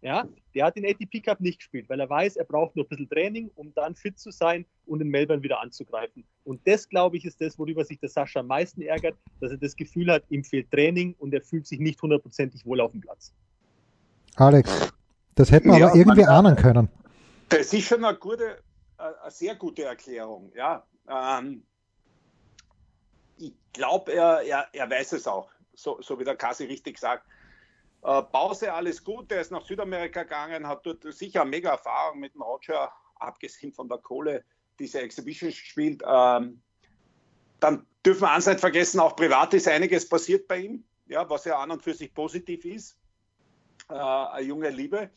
[0.06, 2.89] ja, der hat den ATP Cup nicht gespielt, weil er weiß, er braucht nur ein
[2.89, 6.24] bisschen Training, um dann fit zu sein und in Melbourne wieder anzugreifen.
[6.44, 9.58] Und das, glaube ich, ist das, worüber sich der Sascha am meisten ärgert, dass er
[9.58, 13.02] das Gefühl hat, ihm fehlt Training und er fühlt sich nicht hundertprozentig wohl auf dem
[13.02, 13.34] Platz.
[14.36, 14.94] Alex,
[15.34, 16.88] das hätten wir ja, aber irgendwie ahnen können.
[17.50, 18.62] Das ist schon eine gute,
[19.00, 20.86] eine sehr gute Erklärung, ja.
[21.10, 21.63] Ähm,
[23.39, 27.26] ich glaube, er, er, er weiß es auch, so, so wie der Kasi richtig sagt.
[28.06, 29.32] Äh, Pause, alles gut.
[29.32, 33.89] Er ist nach Südamerika gegangen, hat dort sicher mega Erfahrung mit dem Roger, abgesehen von
[33.89, 34.46] der Kohle,
[34.78, 36.04] diese Exhibitions gespielt.
[36.06, 36.62] Ähm,
[37.60, 41.46] dann dürfen wir eins nicht vergessen, auch privat ist einiges passiert bei ihm, ja, was
[41.46, 42.96] ja an und für sich positiv ist.
[43.89, 45.10] Äh, eine junge Liebe.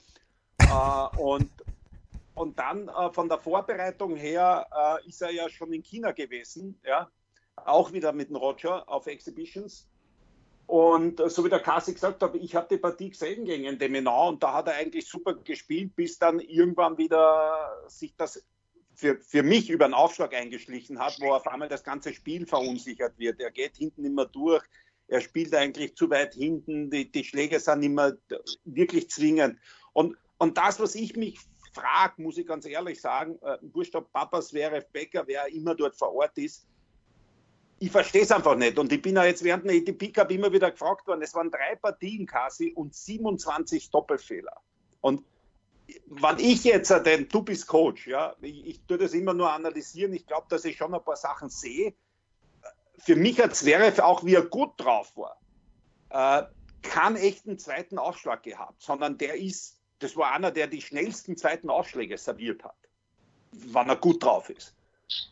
[0.66, 1.51] Äh, und,
[2.35, 4.66] und dann äh, von der Vorbereitung her
[5.05, 7.11] äh, ist er ja schon in China gewesen, ja,
[7.55, 9.87] auch wieder mit dem Roger auf Exhibitions.
[10.68, 14.28] Und so wie der Kassi gesagt hat, ich habe die Partie gesehen gegen den Menau
[14.28, 18.44] und da hat er eigentlich super gespielt, bis dann irgendwann wieder sich das
[18.94, 23.18] für, für mich über einen Aufschlag eingeschlichen hat, wo auf einmal das ganze Spiel verunsichert
[23.18, 23.40] wird.
[23.40, 24.62] Er geht hinten immer durch,
[25.07, 28.12] er spielt eigentlich zu weit hinten, die, die Schläge sind immer
[28.66, 29.59] wirklich zwingend.
[29.94, 31.38] Und, und das, was ich mich
[31.72, 35.96] frage, muss ich ganz ehrlich sagen, äh, wurscht ob Papas wäre Becker, wer immer dort
[35.96, 36.67] vor Ort ist,
[37.81, 38.79] ich verstehe es einfach nicht.
[38.79, 41.51] Und ich bin ja jetzt während der ATP Cup immer wieder gefragt worden, es waren
[41.51, 44.61] drei Partien quasi und 27 Doppelfehler.
[45.01, 45.25] Und
[46.07, 49.53] wenn ich jetzt, äh, denn du bist Coach, ja, ich, ich tue das immer nur
[49.53, 51.95] analysieren, ich glaube, dass ich schon ein paar Sachen sehe.
[52.99, 55.38] Für mich hat Zverev auch, wie er gut drauf war,
[56.11, 56.47] äh,
[56.83, 61.71] keinen echten zweiten Ausschlag gehabt, sondern der ist, das war einer, der die schnellsten zweiten
[61.71, 62.77] Ausschläge serviert hat,
[63.53, 64.75] wann er gut drauf ist.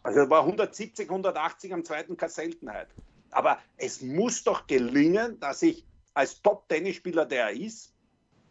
[0.02, 2.88] Also war 170, 180 am zweiten keine Seltenheit.
[3.30, 5.84] Aber es muss doch gelingen, dass ich
[6.14, 7.92] als Top-Tennisspieler, der er ist,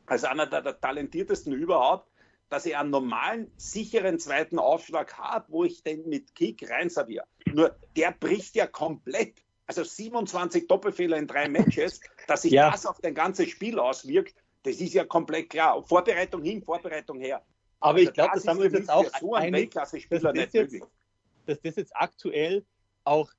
[0.06, 2.08] als einer der, der talentiertesten überhaupt,
[2.50, 7.26] dass ich einen normalen, sicheren zweiten Aufschlag habe, wo ich den mit Kick reinserviere.
[7.52, 9.42] Nur der bricht ja komplett.
[9.66, 12.70] Also 27 Doppelfehler in drei Matches, dass sich Ja.
[12.70, 15.82] das auf dein ganzes Spiel auswirkt, das ist ja komplett klar.
[15.84, 17.42] Vorbereitung hin, Vorbereitung her.
[17.80, 19.92] Aber Also ich glaube, das, ist haben wir uns jetzt auch so einen einig, das
[19.94, 20.84] nicht jetzt- möglich.
[21.46, 22.66] Dass das jetzt aktuell
[23.04, 23.32] auch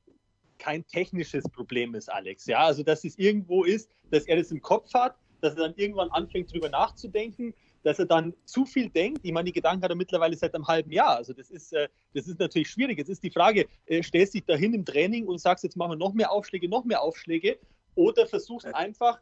[0.58, 2.46] kein technisches Problem ist, Alex.
[2.46, 5.74] Ja, also dass es irgendwo ist, dass er das im Kopf hat, dass er dann
[5.76, 9.20] irgendwann anfängt, drüber nachzudenken, dass er dann zu viel denkt.
[9.22, 11.16] Ich meine, die Gedanken hat er mittlerweile seit einem halben Jahr.
[11.16, 12.98] Also das ist, äh, das ist natürlich schwierig.
[12.98, 15.96] Jetzt ist die Frage, äh, stellst dich dahin im Training und sagst, jetzt machen wir
[15.96, 17.58] noch mehr Aufschläge, noch mehr Aufschläge,
[17.94, 19.20] oder versuchst einfach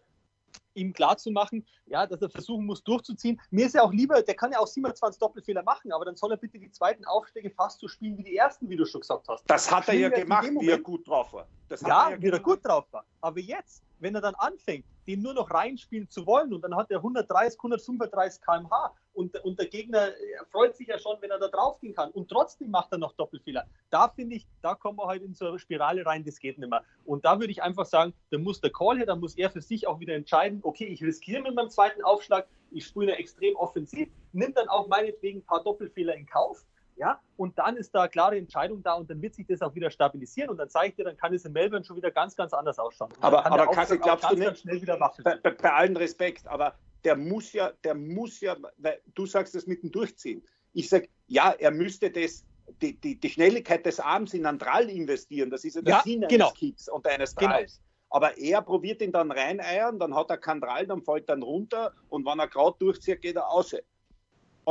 [0.75, 3.41] ihm klarzumachen, ja, dass er versuchen muss, durchzuziehen.
[3.51, 6.33] Mir ist ja auch lieber, der kann ja auch 27 Doppelfehler machen, aber dann soll
[6.33, 9.29] er bitte die zweiten Aufschläge fast so spielen wie die ersten, wie du schon gesagt
[9.29, 9.45] hast.
[9.49, 11.47] Das hat er ja gemacht, wie er gut drauf war.
[11.69, 13.05] Das Ja, er wie er gut drauf war.
[13.21, 16.91] Aber jetzt, wenn er dann anfängt, den nur noch reinspielen zu wollen und dann hat
[16.91, 20.13] er 130, 135 km/h und, und der Gegner äh,
[20.51, 23.13] freut sich ja schon, wenn er da drauf gehen kann und trotzdem macht er noch
[23.13, 23.65] Doppelfehler.
[23.91, 26.69] Da finde ich, da kommen wir halt in so eine Spirale rein, das geht nicht
[26.69, 26.83] mehr.
[27.05, 29.61] Und da würde ich einfach sagen, da muss der Call her, da muss er für
[29.63, 34.09] sich auch wieder entscheiden, okay, ich riskiere mit meinem zweiten Aufschlag, ich spiele extrem offensiv,
[34.33, 36.65] nimm dann auch meinetwegen ein paar Doppelfehler in Kauf,
[36.97, 39.75] ja, und dann ist da eine klare Entscheidung da und dann wird sich das auch
[39.75, 42.37] wieder stabilisieren und dann zeige ich dir, dann kann es in Melbourne schon wieder ganz,
[42.37, 43.11] ganz anders ausschauen.
[43.21, 46.47] Aber- kann aber Kassi, glaubst du nicht- ganz schnell wieder bei, bei, bei allen Respekt,
[46.47, 50.43] aber der muss ja, der muss ja, weil du sagst das mit dem Durchziehen.
[50.73, 52.45] Ich sag, ja, er müsste das,
[52.83, 55.51] die, die, die Schnelligkeit des Arms in einen Drall investieren.
[55.51, 56.47] Das ist ja der Ja, Sinn genau.
[56.47, 57.51] eines Kicks und eines Genau.
[57.53, 57.81] Dralls.
[58.11, 61.93] Aber er probiert ihn dann reineiern, dann hat er keinen Drall, dann fällt dann runter
[62.09, 63.73] und wenn er gerade durchzieht, geht er aus.
[63.73, 63.83] Und,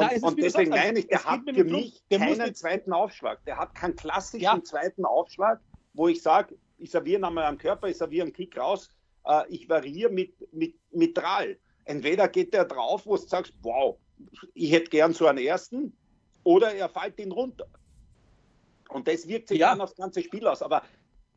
[0.06, 3.44] Nein, und deswegen sagst, meine ich, der hat für mich der muss keinen zweiten Aufschlag.
[3.46, 4.64] Der hat keinen klassischen Ja.
[4.64, 5.62] zweiten Aufschlag,
[5.94, 8.90] wo ich sage, ich serviere einmal am Körper, ich serviere einen Kick raus,
[9.26, 11.60] äh, ich variiere mit, mit, mit Drall.
[11.86, 13.98] Entweder geht der drauf, wo du sagst, wow,
[14.54, 15.96] ich hätte gern so einen ersten,
[16.44, 17.68] oder er fällt ihn runter.
[18.90, 19.72] Und das wirkt sich Ja.
[19.72, 20.62] dann aufs ganze Spiel aus.
[20.62, 20.84] Aber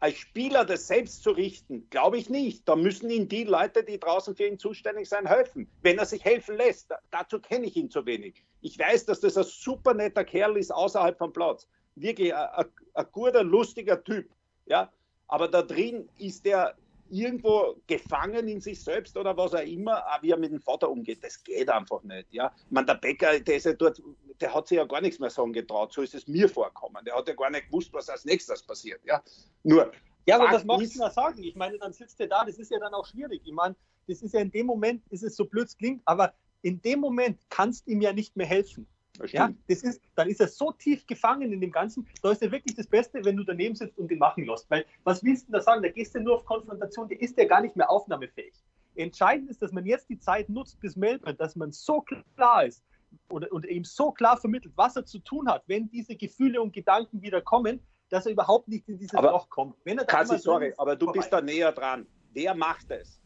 [0.00, 2.68] als Spieler das selbst zu richten, glaube ich nicht.
[2.68, 5.68] Da müssen ihm die Leute, die draußen für ihn zuständig sind, helfen.
[5.82, 8.44] Wenn er sich helfen lässt, da, dazu kenne ich ihn zu wenig.
[8.60, 11.66] Ich weiß, dass das ein super netter Kerl ist außerhalb vom Platz.
[11.94, 14.28] Wirklich ein, ein, ein guter, lustiger Typ.
[14.66, 14.92] Ja?
[15.28, 16.74] Aber da drin ist er
[17.10, 20.90] irgendwo gefangen in sich selbst oder was auch immer, auch wie er mit dem Vater
[20.90, 21.22] umgeht.
[21.22, 22.32] Das geht einfach nicht.
[22.32, 22.52] Ja?
[22.64, 24.02] Ich meine, der Bäcker, der, ist ja dort,
[24.40, 25.92] der hat sich ja gar nichts mehr sagen getraut.
[25.92, 27.04] So ist es mir vorkommen.
[27.04, 29.00] Der hat ja gar nicht gewusst, was als nächstes passiert.
[29.04, 29.22] Ja?
[29.62, 29.92] Nur,
[30.26, 31.42] Ja, aber magst ist- du da sagen?
[31.42, 33.42] Ich meine, dann sitzt er da, das ist ja dann auch schwierig.
[33.44, 33.76] Ich meine,
[34.08, 37.00] das ist ja in dem Moment, ist es so blöd es klingt, aber in dem
[37.00, 38.86] Moment kannst du ihm ja nicht mehr helfen.
[39.18, 42.42] Das Ja, das ist, dann ist er so tief gefangen in dem Ganzen, da ist
[42.42, 44.70] er wirklich das Beste, wenn du daneben sitzt und ihn machen lässt.
[44.70, 45.82] Weil, was willst du denn da sagen?
[45.82, 48.54] Da gehst du nur auf Konfrontation, der ist ja gar nicht mehr aufnahmefähig.
[48.94, 52.00] Entscheidend ist, dass man jetzt die Zeit nutzt bis Melbourne, dass man so
[52.36, 52.82] klar ist
[53.28, 56.72] oder, und ihm so klar vermittelt, was er zu tun hat, wenn diese Gefühle und
[56.72, 59.74] Gedanken wieder kommen, dass er überhaupt nicht in dieses Aber- Loch kommt.
[59.84, 61.18] Wenn er Kasi, sorry, ist, aber du vorbei.
[61.20, 62.06] bist da näher dran.
[62.32, 63.20] Wer macht das?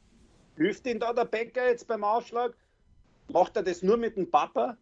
[0.57, 2.57] Hilft ihm da der Bäcker jetzt beim Aufschlag?
[3.29, 4.77] Macht er das nur mit dem Papa?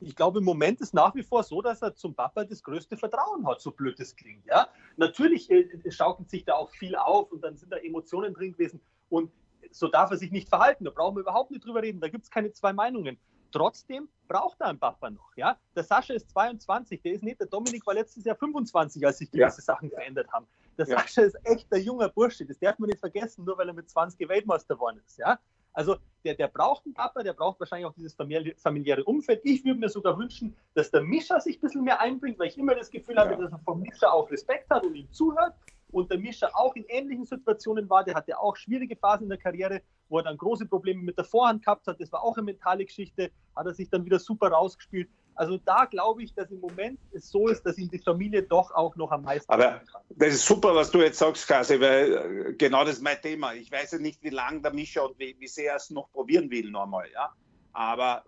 [0.00, 2.96] Ich glaube, im Moment ist nach wie vor so, dass er zum Papa das größte
[2.96, 4.44] Vertrauen hat, so blöd es klingt.
[4.46, 4.68] Ja?
[4.96, 8.80] Natürlich äh, schaukelt sich da auch viel auf und dann sind da Emotionen drin gewesen.
[9.08, 9.30] Und
[9.70, 10.84] so darf er sich nicht verhalten.
[10.84, 12.00] Da brauchen wir überhaupt nicht drüber reden.
[12.00, 13.18] Da gibt es keine zwei Meinungen.
[13.52, 15.34] Trotzdem braucht er einen Papa noch.
[15.36, 15.56] Ja?
[15.74, 17.40] Der Sascha ist 22, der ist nicht.
[17.40, 19.64] Der Dominik war letztes Jahr 25, als sich gewisse Ja.
[19.64, 20.46] Sachen verändert haben.
[20.76, 20.98] Der Ja.
[20.98, 22.44] Sascha ist echt ein junger Bursche.
[22.44, 25.18] Das darf man nicht vergessen, nur weil er mit 20 Weltmeister geworden ist.
[25.18, 25.38] Ja?
[25.76, 29.42] Also der, der braucht einen Papa, der braucht wahrscheinlich auch dieses famili- familiäre Umfeld.
[29.44, 32.56] Ich würde mir sogar wünschen, dass der Mischa sich ein bisschen mehr einbringt, weil ich
[32.56, 33.36] immer das Gefühl habe, Ja.
[33.42, 35.54] dass er vom Mischa auch Respekt hat und ihm zuhört.
[35.92, 38.02] Und der Mischa auch in ähnlichen Situationen war.
[38.04, 41.24] Der hatte auch schwierige Phasen in der Karriere, wo er dann große Probleme mit der
[41.26, 42.00] Vorhand gehabt hat.
[42.00, 43.30] Das war auch eine mentale Geschichte.
[43.54, 45.10] Hat er sich dann wieder super rausgespielt.
[45.36, 48.70] Also da glaube ich, dass im Moment es so ist, dass ihm die Familie doch
[48.72, 52.52] auch noch am meisten Aber das ist super, was du jetzt sagst, Kasi, weil äh,
[52.54, 53.54] genau das ist mein Thema.
[53.54, 56.10] Ich weiß ja nicht, wie lange der Mischa und wie, wie sehr er es noch
[56.10, 57.06] probieren will nochmal.
[57.12, 57.32] Ja?
[57.74, 58.24] Aber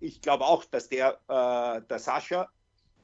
[0.00, 2.48] ich glaube auch, dass der, äh, der Sascha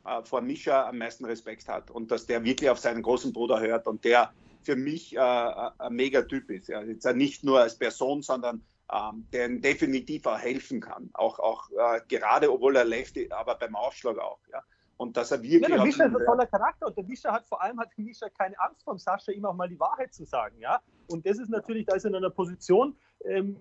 [0.04, 3.60] äh, vor Mischa am meisten Respekt hat und dass der wirklich auf seinen großen Bruder
[3.60, 6.68] hört und der für mich äh, ein Megatyp ist.
[6.68, 6.82] Ja.
[6.82, 11.10] Jetzt nicht nur als Person, sondern ähm, der ihm definitiv auch helfen kann.
[11.14, 14.40] Auch, auch äh, gerade, obwohl er Lefty, aber beim Aufschlag auch.
[14.52, 14.62] Ja.
[14.96, 15.62] Und dass er wirklich.
[15.62, 18.28] Ja, der Mischa ist ein toller Charakter und der Mischa hat vor allem hat Mischa
[18.30, 20.80] keine Angst vom Sascha, ihm auch mal die Wahrheit zu sagen, ja.
[21.06, 23.56] Und das ist natürlich, da ist er in einer Position, ähm,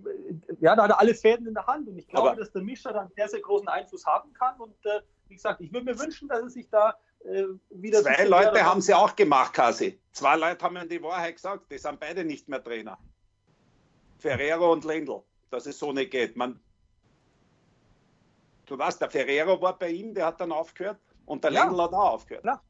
[0.59, 2.63] ja, da hat er alle Fäden in der Hand und ich glaube, Aber- dass der
[2.63, 5.99] Mischer dann sehr, sehr großen Einfluss haben kann und äh, wie gesagt, ich würde mir
[5.99, 8.01] wünschen, dass er sich da äh, wieder...
[8.01, 9.99] Zwei Leute haben sie auch gemacht, Kasi.
[10.11, 11.71] Zwei Leute haben die Wahrheit gesagt.
[11.71, 12.97] Die sind beide nicht mehr Trainer.
[14.17, 16.35] Ferrero und Lendl, dass es so nicht geht.
[16.35, 16.59] Man,
[18.65, 21.63] du weißt, der Ferrero war bei ihm, der hat dann aufgehört und der Ja.
[21.63, 22.43] Lendl hat auch aufgehört.
[22.43, 22.63] Klar.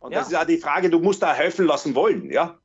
[0.00, 0.20] Und Ja.
[0.20, 2.60] das ist auch die Frage, du musst da helfen lassen wollen, ja?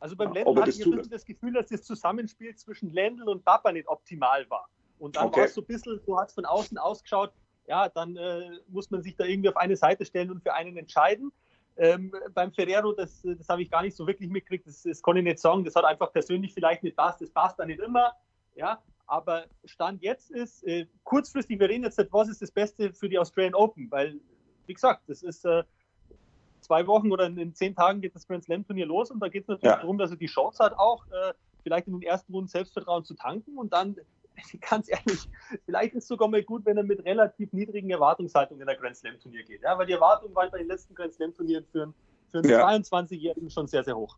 [0.00, 3.28] Also beim Ja, Lendl hatte ich ein bisschen das Gefühl, dass das Zusammenspiel zwischen Lendl
[3.28, 4.68] und Papa nicht optimal war.
[4.98, 5.40] Und dann Okay.
[5.40, 7.32] war es so ein bisschen, so hat es von außen ausgeschaut,
[7.66, 10.76] ja, dann äh, muss man sich da irgendwie auf eine Seite stellen und für einen
[10.76, 11.32] entscheiden.
[11.76, 15.20] Ähm, beim Ferrero, das, das habe ich gar nicht so wirklich mitgekriegt, das, das konnte
[15.20, 18.12] ich nicht sagen, das hat einfach persönlich vielleicht nicht passt, das passt da nicht immer,
[18.54, 23.08] ja, aber Stand jetzt ist, äh, kurzfristig, wir reden jetzt was ist das Beste für
[23.08, 24.20] die Australian Open, weil,
[24.66, 25.64] wie gesagt, das ist äh,
[26.60, 29.42] zwei Wochen oder in zehn Tagen geht das Grand Slam Turnier los und da geht
[29.42, 29.80] es natürlich Ja.
[29.80, 31.32] darum, dass er die Chance hat, auch äh,
[31.62, 33.96] vielleicht in den ersten Runden Selbstvertrauen zu tanken und dann,
[34.70, 35.28] ganz ehrlich,
[35.64, 38.96] vielleicht ist es sogar mal gut, wenn er mit relativ niedrigen Erwartungshaltungen in der Grand
[38.96, 39.62] Slam Turnier geht.
[39.62, 41.94] Ja, weil die Erwartungen waren bei den letzten Grand Slam Turnieren für, einen-
[42.30, 42.66] für einen Ja.
[42.66, 44.16] 22-Jährigen schon sehr, sehr hoch.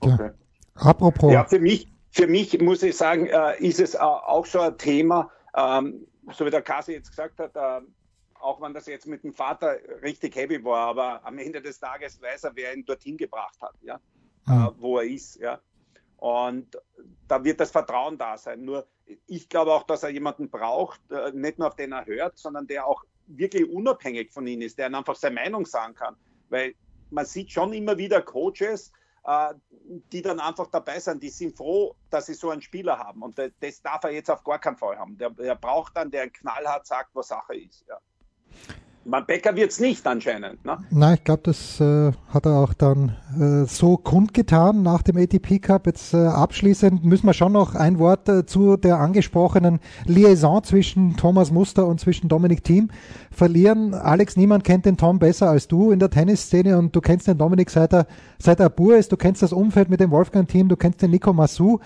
[0.00, 0.30] Okay.
[0.74, 4.60] Apropos, Ja, für mich, für mich muss ich sagen, äh, ist es äh, auch so
[4.60, 7.84] ein Thema, ähm, so wie der Kasi jetzt gesagt hat, äh,
[8.34, 12.20] auch wenn das jetzt mit dem Vater richtig heavy war, aber am Ende des Tages
[12.20, 14.00] weiß er, wer ihn dorthin gebracht hat, ja,
[14.46, 14.70] Mhm.
[14.78, 15.60] wo er ist, ja.
[16.16, 16.76] Und
[17.28, 18.64] da wird das Vertrauen da sein.
[18.64, 18.86] Nur
[19.26, 22.66] ich glaube auch, dass er jemanden braucht, äh, nicht nur auf den er hört, sondern
[22.66, 26.16] der auch wirklich unabhängig von ihm ist, der einfach seine Meinung sagen kann.
[26.48, 26.74] Weil
[27.10, 28.92] man sieht schon immer wieder Coaches,
[29.24, 29.54] äh,
[30.12, 33.22] die dann einfach dabei sind, die sind froh, dass sie so einen Spieler haben.
[33.22, 35.16] Und das- das darf er jetzt auf gar keinen Fall haben.
[35.18, 37.84] Der, der braucht dann, der knallhart sagt, was Sache ist.
[37.88, 37.98] Ja.
[39.04, 40.64] Man Becker wird es nicht anscheinend.
[40.64, 40.78] Ne?
[40.90, 45.58] Nein, ich glaube, das äh, hat er auch dann äh, so kundgetan nach dem ATP
[45.60, 45.86] Cup.
[45.86, 51.16] Jetzt äh, abschließend müssen wir schon noch ein Wort äh, zu der angesprochenen Liaison zwischen
[51.16, 52.90] Thomas Muster und zwischen Dominik Thiem
[53.32, 53.94] verlieren.
[53.94, 57.38] Alex, niemand kennt den Tom besser als du in der Tennisszene und du kennst den
[57.38, 58.06] Dominik seit er,
[58.38, 59.10] seit er Bur ist.
[59.10, 61.80] Du kennst das Umfeld mit dem Wolfgang-Team, du kennst den Nico Massou.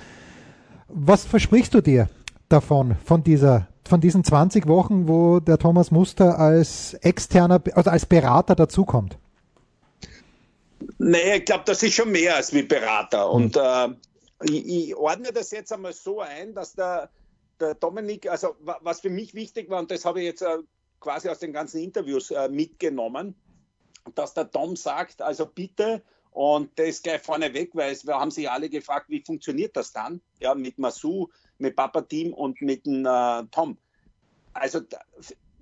[0.88, 2.08] Was versprichst du dir
[2.48, 8.06] davon, von dieser, von diesen 20 Wochen, wo der Thomas Muster als externer, also als
[8.06, 9.18] Berater dazukommt?
[10.98, 13.30] Nee, ich glaube, das ist schon mehr als wie Berater.
[13.30, 13.88] Und äh,
[14.44, 17.10] ich, ich ordne das jetzt einmal so ein, dass der,
[17.60, 20.58] der Dominik, also wa- was für mich wichtig war, und das habe ich jetzt äh,
[21.00, 23.34] quasi aus den ganzen Interviews äh, mitgenommen,
[24.14, 28.30] dass der Tom sagt, also bitte, und das gleich vorne weg, weil es, wir haben
[28.30, 30.20] sich alle gefragt, wie funktioniert das dann?
[30.38, 33.78] Ja, mit Masu, mit Papa Team und mit dem äh, Tom.
[34.52, 34.80] Also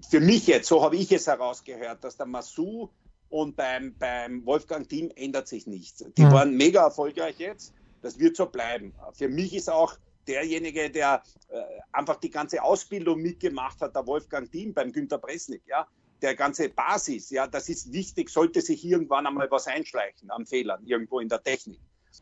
[0.08, 2.90] für mich jetzt, so habe ich es herausgehört, dass der Masu
[3.30, 6.04] und beim, beim Wolfgang Team ändert sich nichts.
[6.16, 6.32] Die Mhm.
[6.32, 7.72] waren mega erfolgreich jetzt.
[8.02, 8.94] Das wird so bleiben.
[9.14, 9.96] Für mich ist auch
[10.28, 15.62] derjenige, der äh, einfach die ganze Ausbildung mitgemacht hat, der Wolfgang Team beim Günter Bresnik,
[15.66, 15.86] ja,
[16.22, 20.84] der ganze Basis, ja, das ist wichtig, sollte sich irgendwann einmal was einschleichen an Fehlern
[20.86, 21.80] irgendwo in der Technik.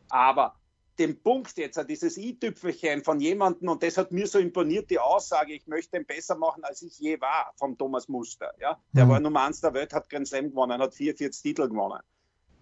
[0.09, 0.55] Aber
[0.99, 5.53] den Punkt jetzt, dieses i-Tüpfelchen von jemandem, und das hat mir so imponiert, die Aussage,
[5.53, 8.53] ich möchte ihn besser machen, als ich je war, vom Thomas Muster.
[8.59, 8.79] Ja?
[8.91, 9.09] Der Mhm.
[9.09, 11.99] war Nummer eins der Welt, hat Grand Slam gewonnen, hat 44 Titel gewonnen.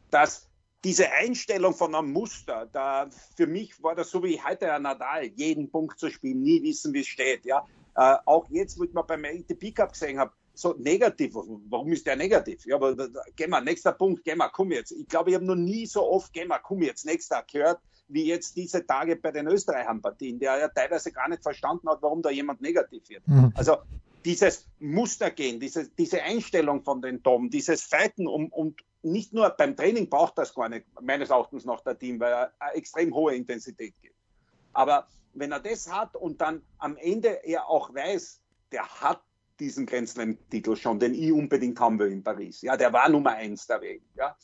[0.10, 0.48] Dass
[0.84, 5.26] diese Einstellung von einem Muster, da, für mich war das so wie heute ein Nadal,
[5.26, 7.46] jeden Punkt zu spielen, nie wissen, wie es steht.
[7.46, 7.65] Ja?
[7.96, 11.34] Äh, auch jetzt, wo ich mal beim ATP Cup gesehen habe, so negativ.
[11.36, 12.65] Warum ist der negativ?
[12.65, 14.91] Ja, aber da- da- geh mal, nächster Punkt, geh mal, komm jetzt.
[14.91, 17.82] Ich glaube, ich habe noch nie so oft, geh mal, komm jetzt, nächster gehört,
[18.13, 22.21] wie jetzt diese Tage bei den Österreichern-Partien, der ja teilweise gar nicht verstanden hat, warum
[22.21, 23.28] da jemand negativ wird.
[23.28, 23.52] Mhm.
[23.56, 23.78] Also
[24.26, 29.76] dieses Mustergehen, diese, diese Einstellung von den Tom, dieses Fighten um, und nicht nur beim
[29.76, 33.36] Training braucht das gar nicht, meines Erachtens noch der Team, weil er eine extrem hohe
[33.36, 34.15] Intensität gibt.
[34.74, 39.21] Aber wenn er das hat und dann am Ende er auch weiß, der hat
[39.60, 42.62] diesen Grand Slam-Titel schon, den ich unbedingt haben will in Paris.
[42.62, 44.02] Ja, der war Nummer eins der Welt.
[44.15, 44.36] Ja.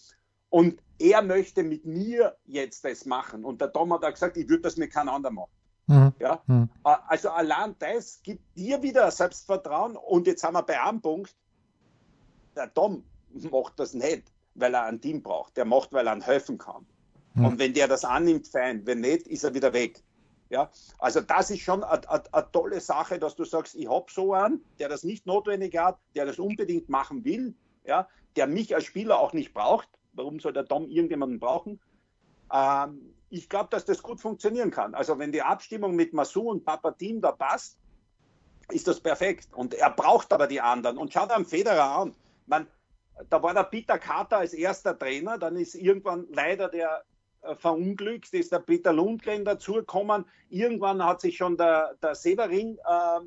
[0.49, 3.45] Und er möchte mit mir jetzt das machen.
[3.45, 5.51] Und der Tom hat auch gesagt, ich würde das mit keinem anderen machen.
[5.88, 6.13] Mhm.
[6.19, 6.41] Ja?
[6.47, 6.69] Mhm.
[6.83, 9.95] Also allein das gibt dir wieder Selbstvertrauen.
[9.95, 11.36] Und jetzt haben wir bei einem Punkt,
[12.55, 13.03] der Tom
[13.51, 15.55] macht das nicht, weil er ein Team braucht.
[15.57, 16.86] Der macht, weil er ihm helfen kann.
[17.33, 17.45] Mhm.
[17.45, 18.86] Und wenn der das annimmt, fein.
[18.86, 20.03] Wenn nicht, ist er wieder weg.
[20.49, 24.63] Ja, also das ist schon eine tolle Sache, dass du sagst, ich habe so einen,
[24.79, 27.53] der das nicht notwendig hat, der das unbedingt machen will,
[27.86, 28.07] ja,
[28.38, 29.89] der mich als Spieler auch nicht braucht.
[30.18, 31.80] Warum soll der Tom irgendjemanden brauchen?
[32.53, 34.95] Ähm, ich glaube, dass das gut funktionieren kann.
[34.95, 37.78] Also wenn die Abstimmung mit Masu und Papa Team da passt,
[38.72, 39.49] ist das perfekt.
[39.53, 40.97] Und er braucht aber die anderen.
[40.97, 42.15] Und schaut am Federer an.
[42.45, 42.68] Man,
[43.30, 47.03] da war der Peter Carter als erster Trainer, dann ist irgendwann leider der
[47.41, 50.26] äh, verunglückt, ist der Peter Lundgren dazugekommen.
[50.49, 53.20] Irgendwann hat sich schon der, der Severin, äh,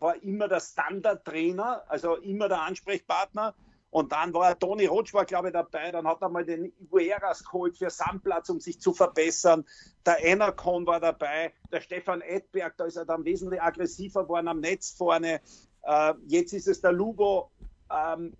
[0.00, 3.54] war immer der Standardtrainer, also immer der Ansprechpartner.
[3.90, 5.90] Und dann war Toni Rotsch, war glaube ich dabei.
[5.90, 9.64] Dann hat er mal den Igueras geholt für Sandplatz, um sich zu verbessern.
[10.04, 11.54] Der Enercon war dabei.
[11.72, 15.40] Der Stefan Edberg, da ist er dann wesentlich aggressiver geworden am Netz vorne.
[15.82, 17.50] Äh, jetzt ist es der Lugo.
[17.90, 18.36] Ähm,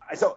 [0.00, 0.36] also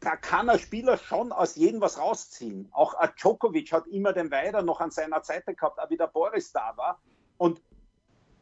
[0.00, 2.68] da kann ein Spieler schon aus jedem was rausziehen.
[2.72, 6.52] Auch Djokovic hat immer den Weider noch an seiner Seite gehabt, auch wie der Boris
[6.52, 7.00] da war.
[7.36, 7.62] Und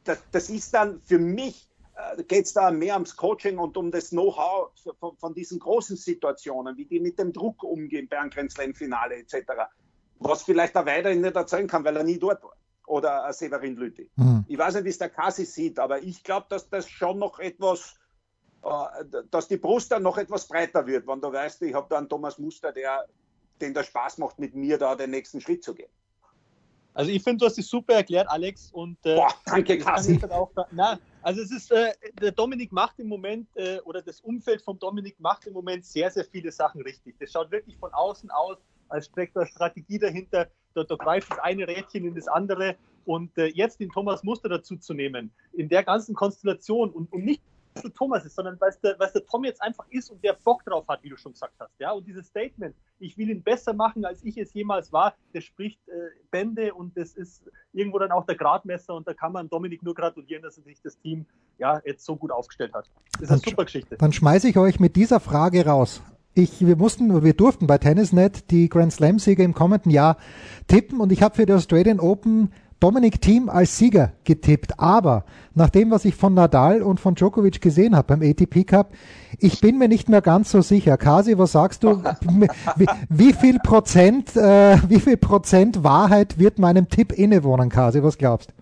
[0.04, 1.67] das, das ist dann für mich,
[2.28, 4.70] geht es da mehr ums Coaching und um das Know-how
[5.00, 9.16] von, von, diesen großen Situationen, wie die mit dem Druck umgehen bei einem Grand Slam-Finale
[9.16, 9.34] etc.
[10.18, 12.54] Was vielleicht der Weider nicht erzählen kann, weil er nie dort war.
[12.86, 14.10] Oder Severin Lüthi.
[14.16, 14.44] Mhm.
[14.48, 17.38] Ich weiß nicht, wie es der Kasi sieht, aber ich glaube, dass das schon noch
[17.38, 17.96] etwas
[18.62, 21.98] äh, dass die Brust dann noch etwas breiter wird, wenn du weißt, ich habe da
[21.98, 23.06] einen Thomas Muster, der,
[23.60, 25.90] den der Spaß macht, mit mir da den nächsten Schritt zu gehen.
[26.94, 28.70] Also ich finde, du hast es super erklärt, Alex.
[28.72, 30.18] Und, äh, Boah, danke, Kassi.
[30.72, 34.78] Na, also es ist, äh, der Dominik macht im Moment, äh, oder das Umfeld von
[34.78, 37.16] Dominik macht im Moment sehr, sehr viele Sachen richtig.
[37.18, 38.58] Das schaut wirklich von außen aus,
[38.88, 40.48] als steckt da Strategie dahinter.
[40.74, 42.76] Da, da greift das eine Rädchen in das andere.
[43.04, 47.24] Und äh, jetzt den Thomas Muster dazu zu nehmen, in der ganzen Konstellation und, und
[47.24, 47.42] nicht
[47.78, 50.86] Axel Thomas ist, sondern weil der, der Tom jetzt einfach ist und der Bock drauf
[50.88, 51.72] hat, wie du schon gesagt hast.
[51.78, 51.92] Ja?
[51.92, 55.80] Und dieses Statement, ich will ihn besser machen, als ich es jemals war, das spricht
[55.88, 55.92] äh,
[56.30, 59.94] Bände und das ist irgendwo dann auch der Gradmesser und da kann man Dominik nur
[59.94, 61.26] gratulieren, dass er sich das Team
[61.58, 62.90] ja jetzt so gut aufgestellt hat.
[63.12, 63.96] Das ist dann, eine super Geschichte.
[63.96, 66.02] Dann schmeiße ich euch mit dieser Frage raus.
[66.34, 70.18] Ich, wir mussten, wir durften bei Tennisnet die Grand Slam-Sieger im kommenden Jahr
[70.68, 74.78] tippen und ich habe für die Australian Open Dominik Thiem als Sieger getippt.
[74.78, 75.24] Aber
[75.54, 78.92] nach dem, was ich von Nadal und von Djokovic gesehen habe beim ATP Cup,
[79.38, 80.96] ich bin mir nicht mehr ganz so sicher.
[80.96, 82.02] Kasi, was sagst du?
[82.76, 88.02] wie, wie, viel Prozent, äh, wie viel Prozent Wahrheit wird meinem Tipp innewohnen, Kasi?
[88.02, 88.52] Was glaubst?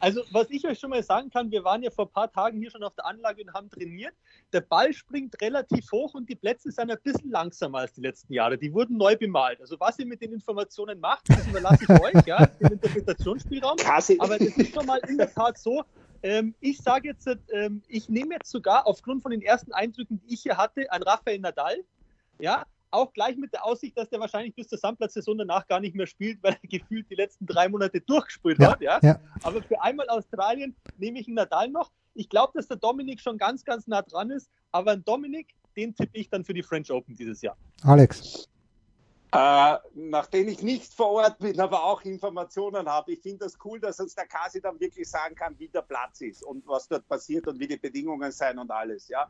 [0.00, 2.58] Also, was ich euch schon mal sagen kann, wir waren ja vor ein paar Tagen
[2.58, 4.14] hier schon auf der Anlage und haben trainiert.
[4.52, 8.32] Der Ball springt relativ hoch und die Plätze sind ein bisschen langsamer als die letzten
[8.32, 8.56] Jahre.
[8.58, 9.60] Die wurden neu bemalt.
[9.60, 13.76] Also, was ihr mit den Informationen macht, das überlasse ich euch, ja, den Interpretationsspielraum.
[14.20, 15.82] Aber das ist schon mal in der Tat so.
[16.22, 20.34] Ähm, ich sage jetzt, ähm, ich nehme jetzt sogar aufgrund von den ersten Eindrücken, die
[20.34, 21.76] ich hier hatte, an Rafael Nadal.
[22.40, 25.94] Ja, auch gleich mit der Aussicht, dass der wahrscheinlich bis zur Sandplatzsaison danach gar nicht
[25.94, 28.80] mehr spielt, weil er gefühlt die letzten drei Monate durchgespielt ja, hat.
[28.80, 28.98] Ja?
[29.02, 29.20] ja?
[29.42, 31.90] Aber für einmal Australien nehme ich einen Nadal noch.
[32.14, 34.50] Ich glaube, dass der Dominik schon ganz, ganz nah dran ist.
[34.72, 37.56] Aber ein Dominik, den tippe ich dann für die French Open dieses Jahr.
[37.82, 38.48] Alex.
[39.30, 43.78] Äh, nachdem ich nicht vor Ort bin, aber auch Informationen habe, ich finde das cool,
[43.78, 47.06] dass uns der Kasi dann wirklich sagen kann, wie der Platz ist und was dort
[47.06, 49.08] passiert und wie die Bedingungen sein und alles.
[49.08, 49.28] Ja,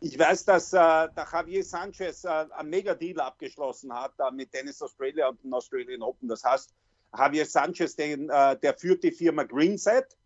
[0.00, 4.80] ich weiß, dass äh, der Javier Sanchez äh, einen Mega-Deal abgeschlossen hat äh, mit Tennis
[4.80, 6.28] Australia und den Australian Open.
[6.28, 6.72] Das heißt,
[7.16, 10.16] Javier Sanchez, den, äh, der führt die Firma Greenset.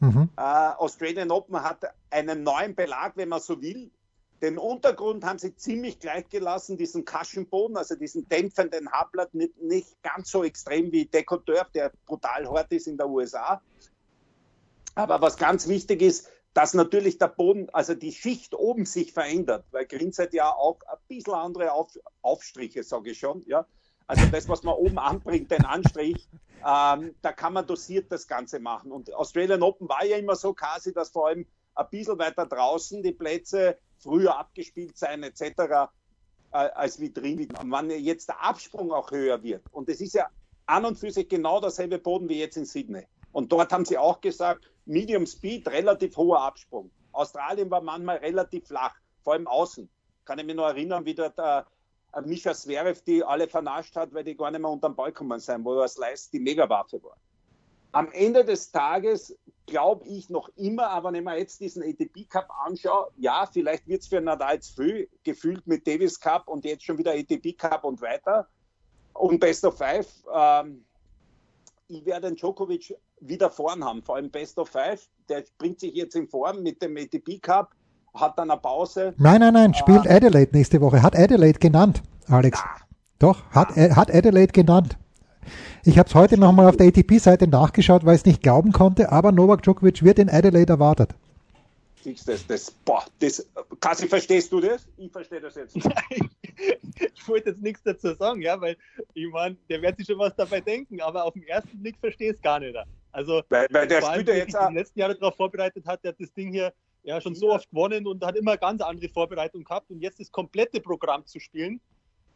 [0.00, 0.28] Mhm.
[0.36, 3.90] Äh, Australian Open hat einen neuen Belag, wenn man so will.
[4.42, 10.02] Den Untergrund haben sie ziemlich gleich gelassen, diesen Kaschenboden, also diesen dämpfenden Haarblatt, nicht, nicht
[10.02, 13.62] ganz so extrem wie Decoteur, der brutal hart ist in der USA.
[14.96, 19.64] Aber was ganz wichtig ist, dass natürlich der Boden, also die Schicht oben sich verändert,
[19.70, 23.66] weil Grinset ja auch ein bisschen andere Auf, Aufstriche, sage ich schon, ja.
[24.06, 26.28] Also das, was man oben anbringt, den Anstrich,
[26.66, 28.92] ähm, da kann man dosiert das Ganze machen.
[28.92, 33.02] Und Australian Open war ja immer so quasi, dass vor allem ein bisschen weiter draußen
[33.02, 35.40] die Plätze früher abgespielt sein etc.
[35.40, 35.88] Äh,
[36.50, 37.48] als wie drin.
[37.64, 39.62] Wann jetzt der Absprung auch höher wird.
[39.72, 40.28] Und das ist ja
[40.66, 43.06] an und für sich genau derselbe Boden wie jetzt in Sydney.
[43.32, 46.90] Und dort haben sie auch gesagt, Medium Speed, relativ hoher Absprung.
[47.12, 49.88] Australien war manchmal relativ flach, vor allem außen.
[50.24, 51.66] Kann ich mich noch erinnern, wie der, der
[52.24, 55.40] Mischa Zverev die alle vernascht hat, weil die gar nicht mehr unter den Ball gekommen
[55.40, 57.16] sind, wo er Slice die Megawaffe war.
[57.92, 62.48] Am Ende des Tages glaube ich noch immer, aber wenn man jetzt diesen ATP Cup
[62.64, 66.84] anschaut, ja, vielleicht wird es für Nadal zu viel, gefühlt mit Davis Cup und jetzt
[66.84, 68.48] schon wieder ATP Cup und weiter.
[69.12, 70.84] Und Best of Five, ähm,
[71.88, 72.96] ich werde den Djokovic
[73.28, 75.08] wieder vorn haben, vor allem Best of Five.
[75.28, 77.74] Der bringt sich jetzt in Form mit dem ATP Cup,
[78.14, 79.14] hat dann eine Pause.
[79.16, 81.02] Nein, nein, nein, spielt äh, Adelaide nächste Woche.
[81.02, 82.58] Hat Adelaide genannt, Alex.
[82.58, 82.76] Ja.
[83.18, 83.94] Doch, hat, ja.
[83.96, 84.96] hat Adelaide genannt.
[85.84, 89.10] Ich habe es heute nochmal auf der ATP-Seite nachgeschaut, weil ich es nicht glauben konnte,
[89.10, 91.14] aber Novak Djokovic wird in Adelaide erwartet.
[92.02, 93.46] Siehst das, das, boah, das,
[93.80, 94.86] Kassi, verstehst du das?
[94.96, 95.88] Ich verstehe das jetzt nicht.
[97.14, 98.76] ich wollte jetzt nichts dazu sagen, ja, weil
[99.14, 102.30] ich meine, der wird sich schon was dabei denken, aber auf den ersten Blick verstehe
[102.30, 102.76] ich es gar nicht.
[103.12, 104.68] Also, weil, weil der spielt ja jetzt auch.
[104.68, 107.68] die letzten Jahre darauf vorbereitet hat, der hat das Ding hier ja schon so oft
[107.70, 111.80] gewonnen und hat immer ganz andere Vorbereitung gehabt und jetzt das komplette Programm zu spielen,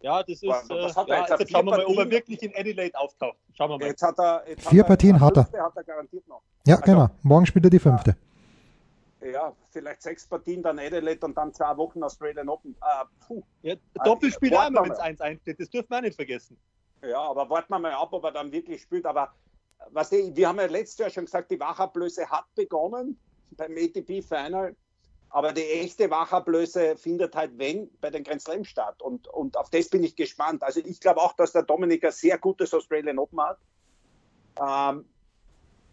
[0.03, 0.47] Ja, das ist.
[0.47, 1.51] Was- Äh, was hat er ja, jetzt?
[1.51, 3.39] schauen wir mal, ob er wirklich in Adelaide auftaucht.
[3.55, 3.87] Schauen wir mal.
[3.87, 5.43] Jetzt hat er, jetzt Vier hat Partien er, hat er.
[5.45, 6.43] fünfte hat er garantiert noch.
[6.67, 7.09] Ja, Also- genau.
[7.23, 8.15] Morgen spielt er die fünfte.
[9.33, 12.77] Ja, vielleicht sechs Partien, dann Adelaide und dann zwei Wochen Australian Open.
[12.83, 13.43] Äh, puh.
[13.63, 13.75] Ja,
[14.05, 14.99] Doppelspiel auch immer, wir wenn es.
[14.99, 15.59] 1 einsteht.
[15.59, 16.57] Das dürfen wir auch nicht vergessen.
[17.03, 19.07] Ja, aber warten wir mal ab, ob er dann wirklich spielt.
[19.07, 19.33] Aber
[19.91, 23.19] was die, wir haben ja letztes Jahr schon gesagt, die Wachablöse hat begonnen
[23.53, 24.77] beim ATP Final.
[25.29, 29.03] Aber die echte Wachablöse findet halt, wenn, bei den Grand Slam statt.
[29.03, 30.63] Und, und auf das bin ich gespannt.
[30.63, 33.59] Also ich glaube auch, dass der Dominik ein sehr gutes Australian Open hat.
[34.59, 35.05] Ähm,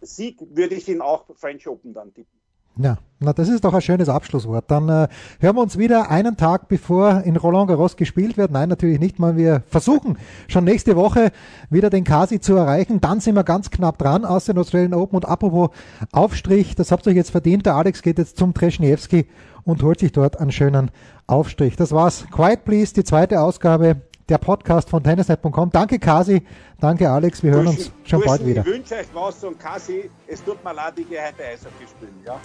[0.01, 2.32] Sieg würde ich ihn auch French Open dann tippen.
[2.76, 4.65] Ja, na das ist doch ein schönes Abschlusswort.
[4.69, 5.07] Dann äh,
[5.39, 8.51] hören wir uns wieder einen Tag bevor in Roland Garros gespielt wird.
[8.51, 9.38] Nein, natürlich nicht mal.
[9.38, 10.17] Wir versuchen
[10.47, 11.32] schon nächste Woche
[11.69, 12.99] wieder den Kasi zu erreichen.
[12.99, 15.17] Dann sind wir ganz knapp dran aus den Australian Open.
[15.17, 15.69] Und apropos
[16.11, 17.65] Aufstrich, das habt ihr euch jetzt verdient.
[17.65, 19.28] Der Alex geht jetzt zum Treschniewski
[19.63, 20.89] und holt sich dort einen schönen
[21.28, 21.76] Aufstrich.
[21.76, 22.26] Das war's.
[22.32, 25.69] Quiet Please, die zweite Ausgabe der Podcast von tennisnet.com.
[25.71, 26.43] Danke Kasi,
[26.80, 27.43] danke Alex.
[27.43, 28.61] Wir hören uns Burschen, schon bald wieder.
[28.61, 32.21] Ich wünsche euch was und Kasi, es tut mir leid, ich gehe heute Eishockey spielen.
[32.26, 32.39] Ja?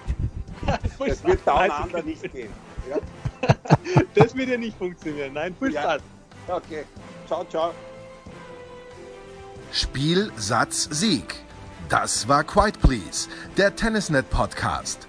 [0.99, 2.49] Das wird under nicht gehen.
[2.89, 2.97] Ja?
[4.15, 5.33] Das wird ja nicht funktionieren.
[5.33, 5.81] Nein, viel Ja.
[5.83, 6.01] Spaß.
[6.47, 6.83] Okay,
[7.27, 7.71] ciao, ciao.
[9.71, 11.35] Spiel, Satz, Sieg.
[11.89, 15.08] Das war Quiet Please, der Tennisnet Podcast.